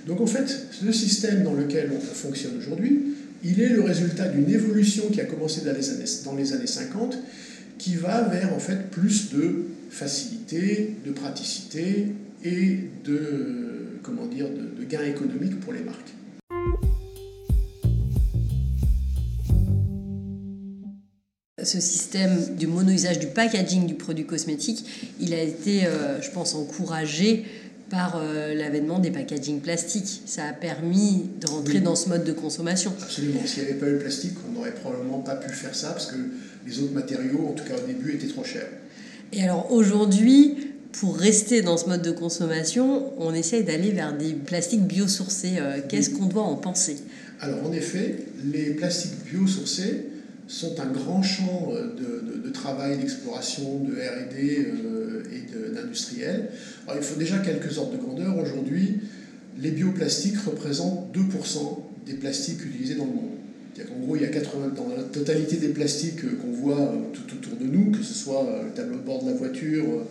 [0.07, 3.01] Donc en fait, ce système dans lequel on fonctionne aujourd'hui,
[3.45, 6.67] il est le résultat d'une évolution qui a commencé dans les, années, dans les années
[6.67, 7.19] 50,
[7.79, 12.09] qui va vers en fait plus de facilité, de praticité
[12.45, 16.15] et de, comment dire, de gains économiques pour les marques.
[21.69, 24.85] Ce système du mono-usage du packaging du produit cosmétique,
[25.21, 27.45] il a été, euh, je pense, encouragé
[27.91, 30.23] par euh, l'avènement des packaging plastiques.
[30.27, 32.93] Ça a permis de rentrer dans ce mode de consommation.
[33.01, 33.41] Absolument.
[33.47, 36.07] S'il n'y avait pas eu le plastique, on n'aurait probablement pas pu faire ça parce
[36.07, 36.17] que
[36.67, 38.69] les autres matériaux, en tout cas au début, étaient trop chers.
[39.33, 40.57] Et alors aujourd'hui,
[40.93, 45.57] pour rester dans ce mode de consommation, on essaye d'aller vers des plastiques biosourcés.
[45.59, 46.97] Euh, qu'est-ce qu'on doit en penser?
[47.41, 48.17] Alors en effet,
[48.53, 50.07] les plastiques biosourcés
[50.49, 51.95] sont un grand champ euh,
[52.45, 56.49] de, travail, d'exploration, de RD euh, et d'industriel.
[56.95, 58.37] il faut déjà quelques ordres de grandeur.
[58.37, 59.01] Aujourd'hui,
[59.61, 63.25] les bioplastiques représentent 2% des plastiques utilisés dans le monde.
[63.79, 67.57] En gros, il y a 80, dans la totalité des plastiques qu'on voit tout autour
[67.57, 70.05] de nous, que ce soit le tableau de bord de la voiture,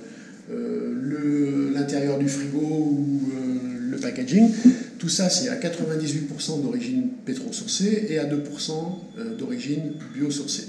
[0.50, 4.50] euh, l'intérieur du frigo ou euh, le packaging.
[4.98, 8.36] Tout ça, c'est à 98% d'origine pétro-sourcée et à 2%
[9.20, 10.66] euh, d'origine biosourcée.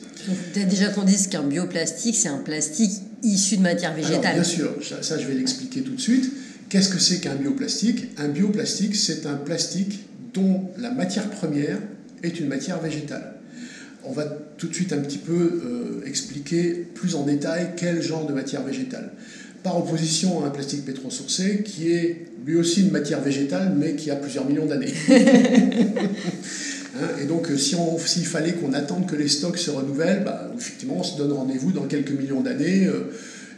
[0.53, 4.35] Tu as déjà qu'on dise qu'un bioplastique, c'est un plastique issu de matière végétale.
[4.35, 4.71] bien sûr,
[5.03, 6.31] ça je vais l'expliquer tout de suite.
[6.69, 8.09] Qu'est-ce que c'est qu'un bioplastique?
[8.19, 10.01] Un bioplastique, c'est un plastique
[10.35, 11.79] dont la matière première
[12.23, 13.35] est une matière végétale.
[14.05, 14.25] On va
[14.59, 19.13] tout de suite un petit peu expliquer plus en détail quel genre de matière végétale
[19.69, 24.11] par opposition à un plastique pétrosourcé qui est lui aussi une matière végétale mais qui
[24.11, 24.95] a plusieurs millions d'années.
[26.97, 30.97] Hein, et donc euh, s'il fallait qu'on attende que les stocks se renouvellent, bah, effectivement
[30.99, 33.13] on se donne rendez-vous dans quelques millions d'années euh,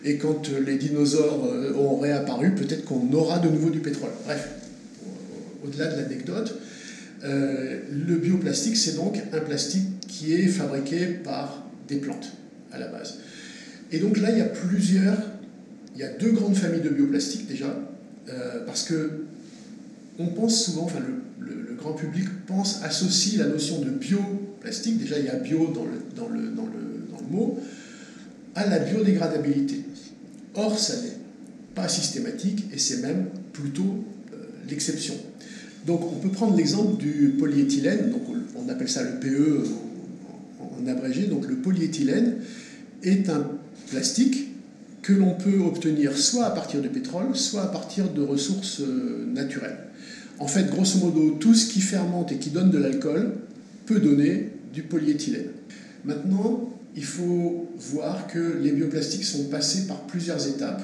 [0.05, 4.11] et quand euh, les dinosaures auront réapparu, peut-être qu'on aura de nouveau du pétrole.
[4.27, 4.49] Bref,
[5.65, 6.59] au-delà de l'anecdote,
[7.23, 12.33] le bioplastique c'est donc un plastique qui est fabriqué par des plantes
[12.73, 13.19] à la base.
[13.93, 15.17] Et donc là il y a plusieurs
[15.95, 17.77] il y a deux grandes familles de bioplastiques déjà,
[18.29, 19.25] euh, parce que
[20.19, 21.17] on pense souvent, enfin le,
[21.77, 25.93] grand public pense, associe la notion de bioplastique, déjà il y a bio dans le,
[26.15, 27.59] dans le, dans le, dans le mot,
[28.55, 29.81] à la biodégradabilité.
[30.57, 31.17] Or, ça n'est
[31.75, 34.37] pas systématique et c'est même plutôt euh,
[34.69, 35.15] l'exception.
[35.87, 38.23] Donc on peut prendre l'exemple du polyéthylène, donc
[38.57, 39.65] on appelle ça le PE
[40.61, 42.35] en abrégé, donc le polyéthylène
[43.03, 43.49] est un
[43.91, 44.50] plastique
[45.11, 49.27] que l'on peut obtenir soit à partir de pétrole, soit à partir de ressources euh,
[49.27, 49.79] naturelles.
[50.39, 53.33] En fait, grosso modo, tout ce qui fermente et qui donne de l'alcool
[53.87, 55.51] peut donner du polyéthylène.
[56.05, 60.83] Maintenant, il faut voir que les bioplastiques sont passés par plusieurs étapes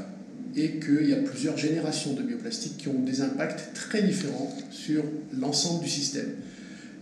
[0.56, 5.04] et qu'il y a plusieurs générations de bioplastiques qui ont des impacts très différents sur
[5.38, 6.30] l'ensemble du système.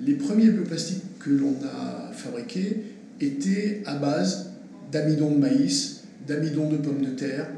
[0.03, 2.83] Les premiers bioplastiques que l'on a fabriqués
[3.21, 4.51] étaient à base
[4.93, 7.49] d'amidon de maïs, d'amidon de pommes de terre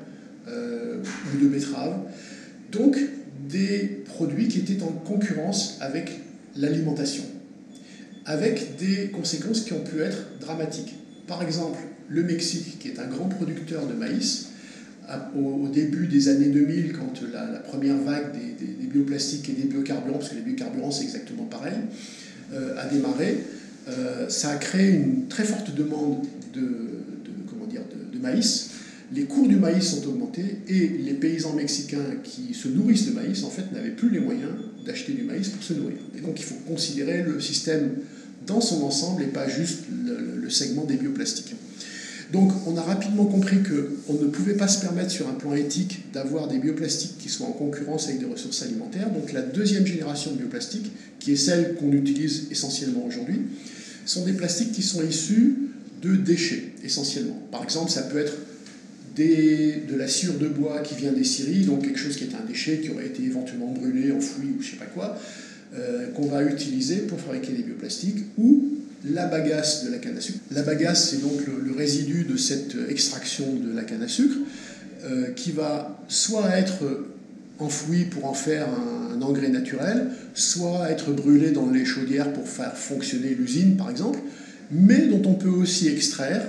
[0.48, 1.02] euh,
[1.34, 1.98] ou de betterave.
[2.72, 2.98] Donc
[3.48, 6.10] des produits qui étaient en concurrence avec
[6.56, 7.24] l'alimentation,
[8.24, 10.94] avec des conséquences qui ont pu être dramatiques.
[11.26, 14.48] Par exemple, le Mexique, qui est un grand producteur de maïs,
[15.36, 20.30] au, début des années 2000, quand la, première vague des, bioplastiques et des biocarburants, parce
[20.30, 21.74] que les biocarburants c'est exactement pareil,
[22.52, 23.38] euh, a démarré,
[23.88, 26.24] euh, ça a créé une très forte demande
[26.54, 26.85] de,
[29.12, 33.44] les cours du maïs sont augmentés et les paysans mexicains qui se nourrissent de maïs,
[33.44, 34.50] en fait, n'avaient plus les moyens
[34.84, 35.98] d'acheter du maïs pour se nourrir.
[36.16, 37.90] Et donc, il faut considérer le système
[38.46, 41.54] dans son ensemble et pas juste le, segment des bioplastiques.
[42.32, 46.12] Donc, on a rapidement compris qu'on ne pouvait pas se permettre, sur un plan éthique,
[46.12, 49.10] d'avoir des bioplastiques qui soient en concurrence avec des ressources alimentaires.
[49.10, 53.40] Donc, la deuxième génération de bioplastiques, qui est celle qu'on utilise essentiellement aujourd'hui,
[54.04, 55.54] sont des plastiques qui sont issus
[56.02, 57.40] de déchets, essentiellement.
[57.50, 58.34] Par exemple, ça peut être
[59.16, 62.44] de la sciure de bois qui vient des scieries, donc quelque chose qui est un
[62.46, 65.18] déchet qui aurait été éventuellement brûlé, enfoui ou je sais pas quoi,
[65.74, 68.64] euh, qu'on va utiliser pour fabriquer des bioplastiques, ou
[69.04, 70.38] la bagasse de la canne à sucre.
[70.50, 74.36] La bagasse, c'est donc le, résidu de cette extraction de la canne à sucre,
[75.04, 77.06] euh, qui va soit être
[77.58, 82.76] enfoui pour en faire un, engrais naturel, soit être brûlé dans les chaudières pour faire
[82.76, 84.18] fonctionner l'usine, par exemple,
[84.70, 86.42] mais dont on peut aussi extraire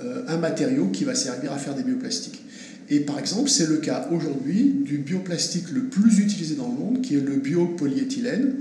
[0.00, 2.42] euh, un matériau qui va servir à faire des bioplastiques.
[2.90, 7.02] Et par exemple, c'est le cas aujourd'hui du bioplastique le plus utilisé dans le monde,
[7.02, 8.54] qui est le biopolyéthylène,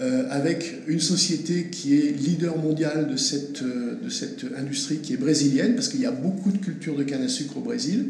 [0.00, 5.16] euh, avec une société qui est leader mondial de cette, de cette industrie qui est
[5.16, 8.06] brésilienne, parce qu'il y a beaucoup de culture de canne à sucre au Brésil.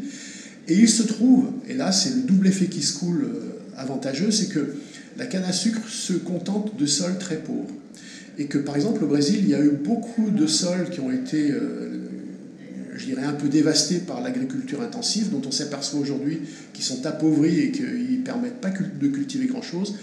[0.67, 3.29] Et il se trouve, et là c'est le double effet qui se coule
[3.77, 4.75] avantageux, c'est que
[5.17, 7.73] la canne à sucre se contente de sols très pauvres.
[8.37, 11.11] Et que par exemple au Brésil, il y a eu beaucoup de sols qui ont
[11.11, 11.53] été
[12.97, 16.39] je dirais, un peu dévastés par l'agriculture intensive, dont on s'aperçoit aujourd'hui
[16.73, 19.95] qu'ils sont appauvris et qu'ils ne permettent pas de cultiver grand-chose.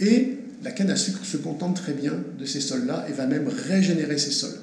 [0.00, 3.48] Et la canne à sucre se contente très bien de ces sols-là et va même
[3.48, 4.58] régénérer ces sols.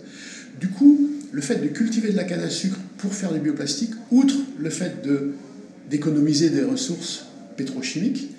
[0.59, 3.91] Du coup, le fait de cultiver de la canne à sucre pour faire du bioplastique,
[4.11, 5.07] outre le fait
[5.89, 8.31] d'économiser des ressources pétrochimiques,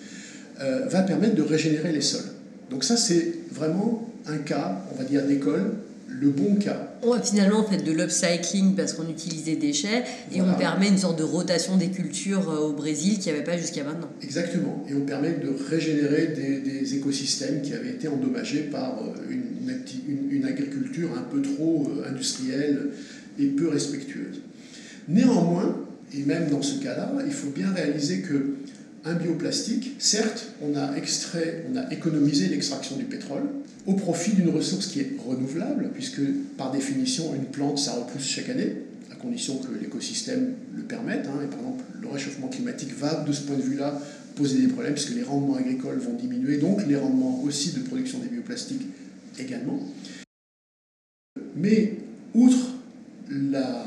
[0.60, 2.24] euh, va permettre de régénérer les sols.
[2.70, 5.72] Donc ça, c'est vraiment un cas, on va dire, d'école
[6.08, 6.92] le bon cas.
[7.02, 10.98] On, finalement, on fait de l'upcycling parce qu'on utilise des déchets et on permet une
[10.98, 14.08] sorte de rotation des cultures euh, au Brésil qu'il n'y avait pas jusqu'à maintenant.
[14.22, 14.84] Exactement.
[14.88, 20.44] Et on permet de régénérer des, écosystèmes qui avaient été endommagés par euh, une, une,
[20.46, 22.90] agriculture un peu trop euh, industrielle
[23.38, 24.40] et peu respectueuse.
[25.08, 25.76] Néanmoins,
[26.14, 28.54] et même dans ce cas-là, il faut bien réaliser que
[29.06, 33.44] un bioplastique, certes, on a extrait, on a économisé l'extraction du pétrole
[33.86, 36.20] au profit d'une ressource qui est renouvelable, puisque
[36.56, 38.72] par définition, une plante, ça repousse chaque année,
[39.12, 41.26] à condition que l'écosystème le permette.
[41.26, 41.40] Hein.
[41.44, 44.00] et par exemple, le réchauffement climatique va, de ce point de vue-là,
[44.34, 48.18] poser des problèmes, puisque les rendements agricoles vont diminuer, donc les rendements aussi de production
[48.18, 48.86] des bioplastiques
[49.38, 49.80] également.
[51.54, 51.94] Mais,
[52.34, 52.74] outre
[53.30, 53.84] la,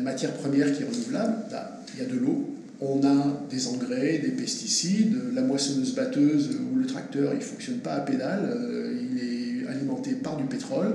[0.00, 4.18] matière première qui est renouvelable, bah, il y a de l'eau, on a des engrais,
[4.18, 9.18] des pesticides, la moissonneuse-batteuse ou le tracteur, il ne fonctionne pas à pédale, euh, il
[9.18, 10.94] est alimenté par du pétrole.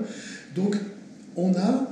[0.56, 0.76] Donc
[1.36, 1.91] on a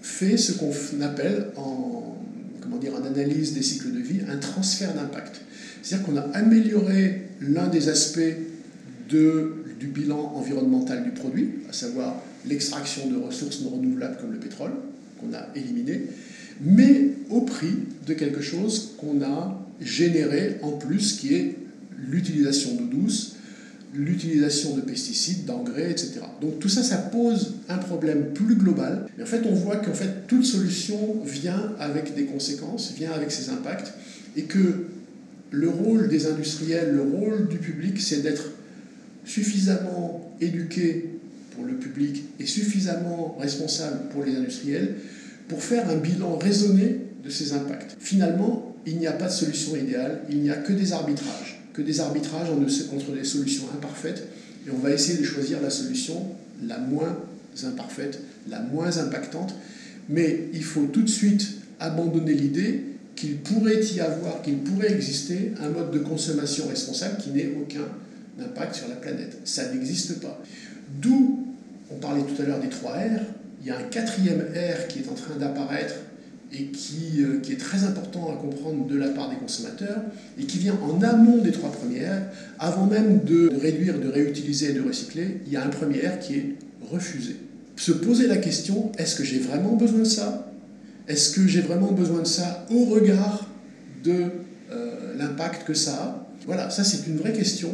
[0.00, 0.72] fait ce qu'on
[1.02, 2.16] appelle en,
[2.60, 5.42] comment dire, analyse des cycles de vie un transfert d'impact.
[5.82, 8.20] C'est-à-dire qu'on a amélioré l'un des aspects
[9.10, 14.38] de, du bilan environnemental du produit, à savoir l'extraction de ressources non renouvelables comme le
[14.38, 14.72] pétrole,
[15.20, 16.02] qu'on a éliminé,
[16.64, 17.74] mais au prix
[18.06, 21.56] de quelque chose qu'on a généré en plus, qui est
[21.98, 23.36] l'utilisation d'eau douce,
[23.94, 26.20] l'utilisation de pesticides, d'engrais, etc.
[26.40, 29.06] Donc tout ça, ça pose un problème plus global.
[29.18, 33.30] Et en fait, on voit qu'en fait, toute solution vient avec des conséquences, vient avec
[33.30, 33.92] ses impacts,
[34.36, 34.86] et que
[35.50, 38.50] le rôle des industriels, le rôle du public, c'est d'être
[39.24, 41.10] suffisamment éduqué
[41.54, 44.94] pour le public et suffisamment responsable pour les industriels
[45.52, 47.94] pour faire un bilan raisonné de ces impacts.
[48.00, 51.82] Finalement, il n'y a pas de solution idéale, il n'y a que des arbitrages, que
[51.82, 54.26] des arbitrages entre des solutions imparfaites,
[54.66, 56.26] et on va essayer de choisir la solution
[56.66, 57.18] la moins
[57.64, 59.54] imparfaite, la moins impactante,
[60.08, 61.46] mais il faut tout de suite
[61.80, 62.84] abandonner l'idée
[63.14, 67.84] qu'il pourrait y avoir, qu'il pourrait exister un mode de consommation responsable qui n'ait aucun
[68.42, 69.36] impact sur la planète.
[69.44, 70.42] Ça n'existe pas.
[71.02, 71.46] D'où,
[71.90, 73.20] on parlait tout à l'heure des trois R,
[73.62, 75.94] il y a un quatrième R qui est en train d'apparaître
[76.52, 80.02] et qui, euh, qui, est très important à comprendre de la part des consommateurs
[80.38, 82.26] et qui vient en amont des trois premières,
[82.58, 86.18] avant même de réduire, de réutiliser et de recycler, il y a un premier R
[86.18, 86.56] qui est
[86.90, 87.36] refusé.
[87.76, 90.52] Se poser la question, est-ce que j'ai vraiment besoin de ça?
[91.08, 93.48] Est-ce que j'ai vraiment besoin de ça au regard
[94.04, 94.24] de
[94.72, 96.26] euh, l'impact que ça a?
[96.46, 97.70] Voilà, ça c'est une vraie question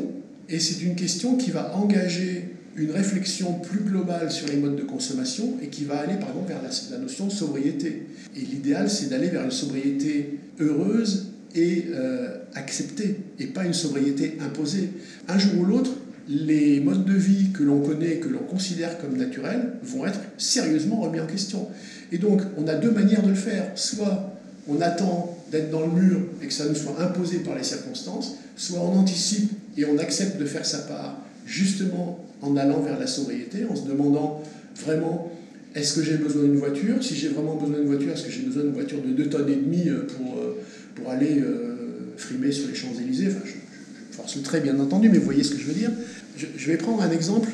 [0.49, 4.83] et c'est une question qui va engager une réflexion plus globale sur les modes de
[4.83, 8.07] consommation et qui va aller par exemple vers la, notion de sobriété.
[8.37, 14.39] Et l'idéal, c'est d'aller vers une sobriété heureuse et euh, acceptée, et pas une sobriété
[14.41, 14.91] imposée.
[15.27, 15.91] Un jour ou l'autre,
[16.29, 21.01] les modes de vie que l'on connaît, que l'on considère comme naturels, vont être sérieusement
[21.01, 21.69] remis en question.
[22.13, 23.73] Et donc, on a deux manières de le faire.
[23.75, 24.35] Soit
[24.69, 28.37] on attend d'être dans le mur et que ça nous soit imposé par les circonstances,
[28.57, 33.07] soit on anticipe et on accepte de faire sa part justement en allant vers la
[33.07, 34.43] sobriété, en se demandant
[34.77, 35.33] vraiment
[35.75, 37.03] est-ce que j'ai besoin d'une voiture?
[37.03, 39.49] Si j'ai vraiment besoin d'une voiture, est-ce que j'ai besoin d'une voiture de 2 tonnes
[39.49, 40.59] et demie euh, pour, euh,
[40.95, 43.31] pour aller euh, frimer sur les Champs-Élysées?
[43.45, 45.91] Je, force le trait, bien entendu, mais vous voyez ce que je veux dire.
[46.37, 47.51] Je, vais prendre un exemple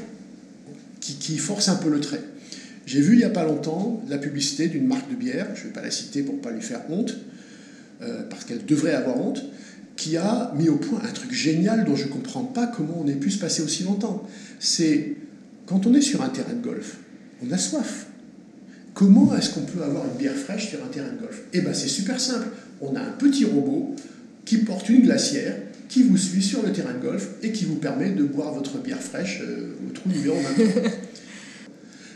[1.00, 2.22] qui, force un peu le trait.
[2.86, 5.66] J'ai vu il n'y a pas longtemps la publicité d'une marque de bière, je ne
[5.66, 7.18] vais pas la citer pour ne pas lui faire honte,
[8.30, 9.44] parce qu'elle devrait avoir honte,
[9.96, 13.08] qui a mis au point un truc génial dont je ne comprends pas comment on
[13.08, 14.26] ait pu se passer aussi longtemps.
[14.64, 15.12] C'est
[15.66, 16.96] quand on est sur un terrain de golf,
[17.46, 18.06] on a soif.
[18.94, 21.42] Comment est-ce qu'on peut avoir une bière fraîche sur un terrain de golf?
[21.52, 22.46] Eh bien c'est super simple.
[22.80, 23.94] On a un petit robot
[24.46, 25.54] qui porte une glacière,
[25.90, 28.78] qui vous suit sur le terrain de golf et qui vous permet de boire votre
[28.78, 30.82] bière fraîche euh, au trou numéro 23.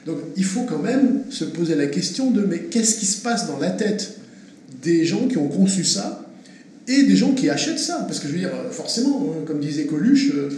[0.06, 3.46] Donc il faut quand même se poser la question de mais qu'est-ce qui se passe
[3.46, 4.20] dans la tête
[4.82, 6.24] des gens qui ont conçu ça
[6.86, 8.04] et des gens qui achètent ça?
[8.08, 10.48] Parce que je veux dire, forcément, hein, comme disait Coluche, euh,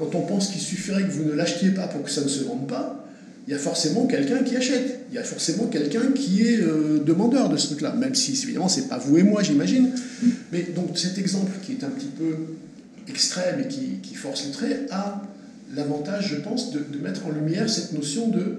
[0.00, 2.44] quand on pense qu'il suffirait que vous ne l'achetiez pas pour que ça ne se
[2.44, 3.06] vende pas,
[3.46, 5.00] il y a forcément quelqu'un qui achète.
[5.10, 8.68] Il y a forcément quelqu'un qui est euh, demandeur de ce truc-là, même si évidemment
[8.68, 9.90] c'est pas vous et moi, j'imagine.
[10.52, 12.36] Mais donc cet exemple qui est un petit peu
[13.08, 15.22] extrême et qui, force le trait a
[15.74, 18.58] l'avantage, je pense, de, mettre en lumière cette notion de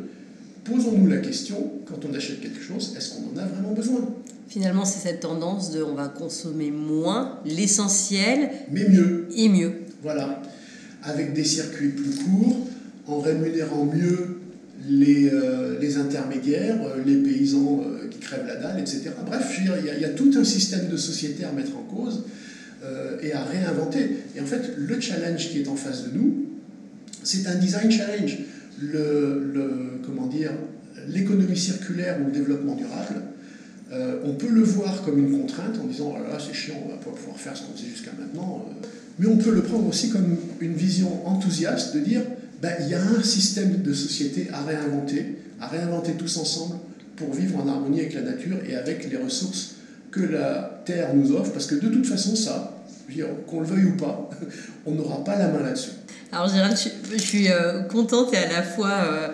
[0.63, 3.99] posons-nous la question quand on achète quelque chose, est-ce qu'on en a vraiment besoin?
[4.47, 9.27] Finalement, c'est cette tendance de on va consommer moins, l'essentiel, mais mieux.
[9.35, 9.73] Et mieux.
[10.03, 10.41] Voilà,
[11.03, 12.67] avec des circuits plus courts,
[13.07, 14.41] en rémunérant mieux
[14.89, 19.11] les, euh, les intermédiaires, euh, les paysans euh, qui crèvent la dalle, etc.
[19.25, 22.25] Bref, il y, a, tout un système de société à mettre en cause
[23.21, 24.09] et à réinventer.
[24.35, 26.47] Et en fait, le challenge qui est en face de nous,
[27.21, 28.39] c'est un design challenge.
[28.81, 30.49] Le, comment dire,
[31.07, 33.21] l'économie circulaire ou le développement durable,
[34.25, 36.95] on peut le voir comme une contrainte en disant oh là, c'est chiant, on va
[36.95, 38.65] pas pouvoir faire ce qu'on faisait jusqu'à maintenant.
[39.21, 42.21] Mais on peut le prendre aussi comme une vision enthousiaste de dire
[42.59, 46.77] ben, il y a un système de société à réinventer, à réinventer tous ensemble
[47.15, 49.75] pour vivre en harmonie avec la nature et avec les ressources
[50.09, 52.83] que la Terre nous offre, parce que de toute façon, ça,
[53.47, 54.27] qu'on le veuille ou pas,
[54.87, 55.91] on n'aura pas la main là-dessus.
[56.31, 56.75] Alors Gérald,
[57.11, 59.27] je, suis euh, contente et à la fois euh,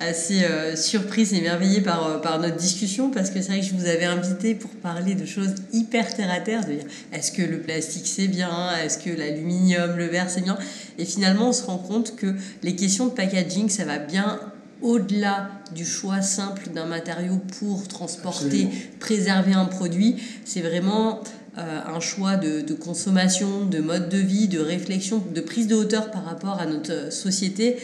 [0.00, 3.66] assez euh, surprise et émerveillée par, euh, par notre discussion parce que c'est vrai que
[3.66, 7.32] je vous avais invité pour parler de choses hyper terre à terre, de dire est-ce
[7.32, 10.58] que le plastique c'est bien, est-ce que l'aluminium, le verre c'est bien?
[10.98, 14.40] Et finalement, on se rend compte que les questions de packaging, ça va bien
[14.82, 18.68] au-delà du choix simple d'un matériau pour transporter,
[19.00, 20.16] préserver un produit.
[20.44, 21.22] C'est vraiment
[21.56, 26.24] un choix de, consommation, de mode de vie, de réflexion, de prise de hauteur par
[26.24, 27.76] rapport à notre société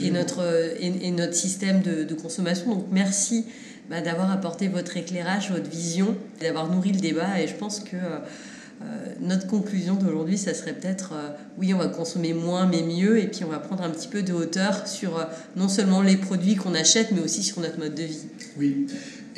[0.00, 0.42] et notre,
[0.80, 2.74] et, notre système de, consommation.
[2.74, 3.46] Donc merci
[3.90, 7.40] bah, d'avoir apporté votre éclairage, votre vision, d'avoir nourri le débat.
[7.40, 8.18] Et je pense que euh,
[8.82, 8.84] euh,
[9.20, 11.14] notre conclusion d'aujourd'hui, ça serait peut-être,
[11.58, 14.22] oui, on va consommer moins mais mieux, et puis on va prendre un petit peu
[14.22, 18.02] de hauteur sur non seulement les produits qu'on achète, mais aussi sur notre mode de
[18.02, 18.26] vie.
[18.58, 18.86] Oui.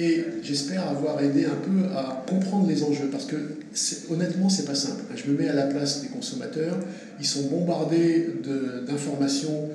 [0.01, 3.37] Et j'espère avoir aidé un peu à comprendre les enjeux, parce que
[4.11, 5.03] honnêtement, c'est pas simple.
[5.17, 6.79] Je me mets à la place des consommateurs,
[7.19, 8.29] ils sont bombardés
[8.87, 9.69] d'informations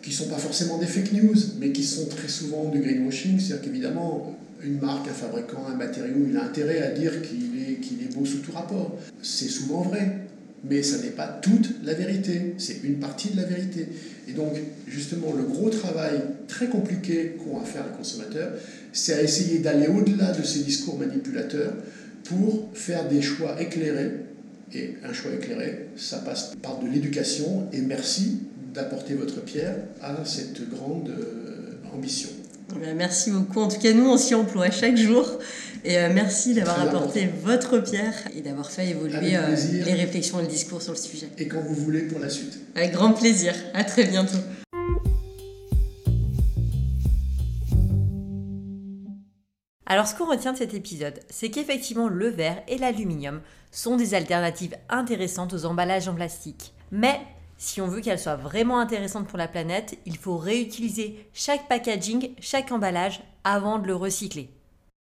[0.00, 3.38] qui sont pas forcément des fake news, mais qui sont très souvent du greenwashing.
[3.38, 7.80] C'est-à-dire qu'évidemment, une marque, un fabricant, un matériau, il a intérêt à dire qu'il est,
[7.80, 8.96] qu'il est beau sous tout rapport.
[9.20, 10.25] C'est souvent vrai,
[10.68, 13.86] mais ça n'est pas toute la vérité, c'est une partie de la vérité.
[14.28, 14.54] Et donc,
[14.88, 18.52] justement, le gros travail très compliqué qu'ont à faire les consommateurs,
[18.92, 21.72] c'est à essayer d'aller au-delà de ces discours manipulateurs
[22.24, 24.12] pour faire des choix éclairés.
[24.74, 27.68] Et un choix éclairé, ça passe par de l'éducation.
[27.72, 28.40] Et merci
[28.74, 32.30] d'apporter votre pierre à cette grande euh, ambition.
[32.74, 33.60] Eh merci beaucoup.
[33.60, 35.26] En tout cas, nous, on s'y emploie chaque jour.
[35.84, 39.54] Et euh, merci d'avoir apporté votre pierre et d'avoir fait évoluer euh,
[39.84, 41.28] les réflexions et le discours sur le sujet.
[41.38, 42.58] Et quand vous voulez pour la suite.
[42.74, 43.54] Avec grand plaisir.
[43.72, 44.38] À très bientôt.
[49.88, 53.40] Alors ce qu'on retient de cet épisode, c'est qu'effectivement le verre et l'aluminium
[53.70, 56.72] sont des alternatives intéressantes aux emballages en plastique.
[56.90, 57.20] Mais
[57.58, 62.30] si on veut qu'elles soient vraiment intéressantes pour la planète, il faut réutiliser chaque packaging,
[62.40, 64.50] chaque emballage avant de le recycler.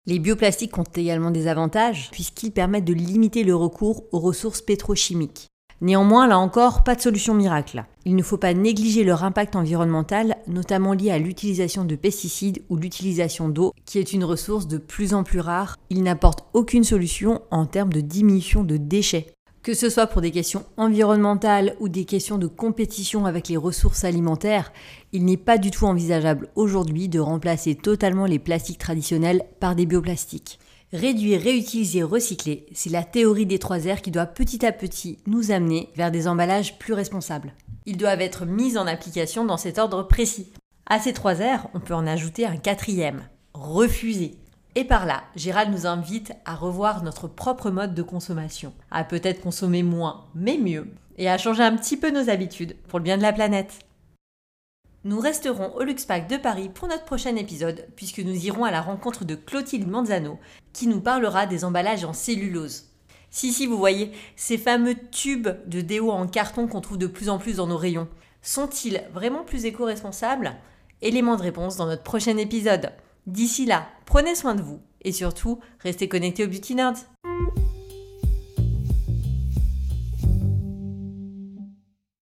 [0.07, 5.47] Les bioplastiques ont également des avantages puisqu'ils permettent de limiter le recours aux ressources pétrochimiques.
[5.81, 7.85] Néanmoins, là encore, pas de solution miracle.
[8.05, 12.77] Il ne faut pas négliger leur impact environnemental, notamment lié à l'utilisation de pesticides ou
[12.77, 15.77] l'utilisation d'eau, qui est une ressource de plus en plus rare.
[15.89, 19.33] Ils n'apportent aucune solution en termes de diminution de déchets.
[19.63, 24.03] Que ce soit pour des questions environnementales ou des questions de compétition avec les ressources
[24.03, 24.73] alimentaires,
[25.11, 29.85] il n'est pas du tout envisageable aujourd'hui de remplacer totalement les plastiques traditionnels par des
[29.85, 30.57] bioplastiques.
[30.93, 35.51] Réduire, réutiliser, recycler, c'est la théorie des trois R qui doit petit à petit nous
[35.51, 37.53] amener vers des emballages plus responsables.
[37.85, 40.47] Ils doivent être mis en application dans cet ordre précis.
[40.87, 43.21] À ces trois R, on peut en ajouter un quatrième,
[43.53, 44.40] refuser.
[44.75, 49.41] Et par là, Gérald nous invite à revoir notre propre mode de consommation, à peut-être
[49.41, 53.17] consommer moins, mais mieux, et à changer un petit peu nos habitudes pour le bien
[53.17, 53.79] de la planète.
[55.03, 58.81] Nous resterons au Luxpack de Paris pour notre prochain épisode, puisque nous irons à la
[58.81, 60.39] rencontre de Clotilde Manzano,
[60.71, 62.85] qui nous parlera des emballages en cellulose.
[63.29, 67.29] Si, si, vous voyez, ces fameux tubes de déo en carton qu'on trouve de plus
[67.29, 68.07] en plus dans nos rayons,
[68.41, 70.55] sont-ils vraiment plus éco-responsables?
[71.01, 72.91] Élément de réponse dans notre prochain épisode.
[73.27, 77.05] D'ici là, prenez soin de vous et surtout, restez connectés au Beauty Nerds.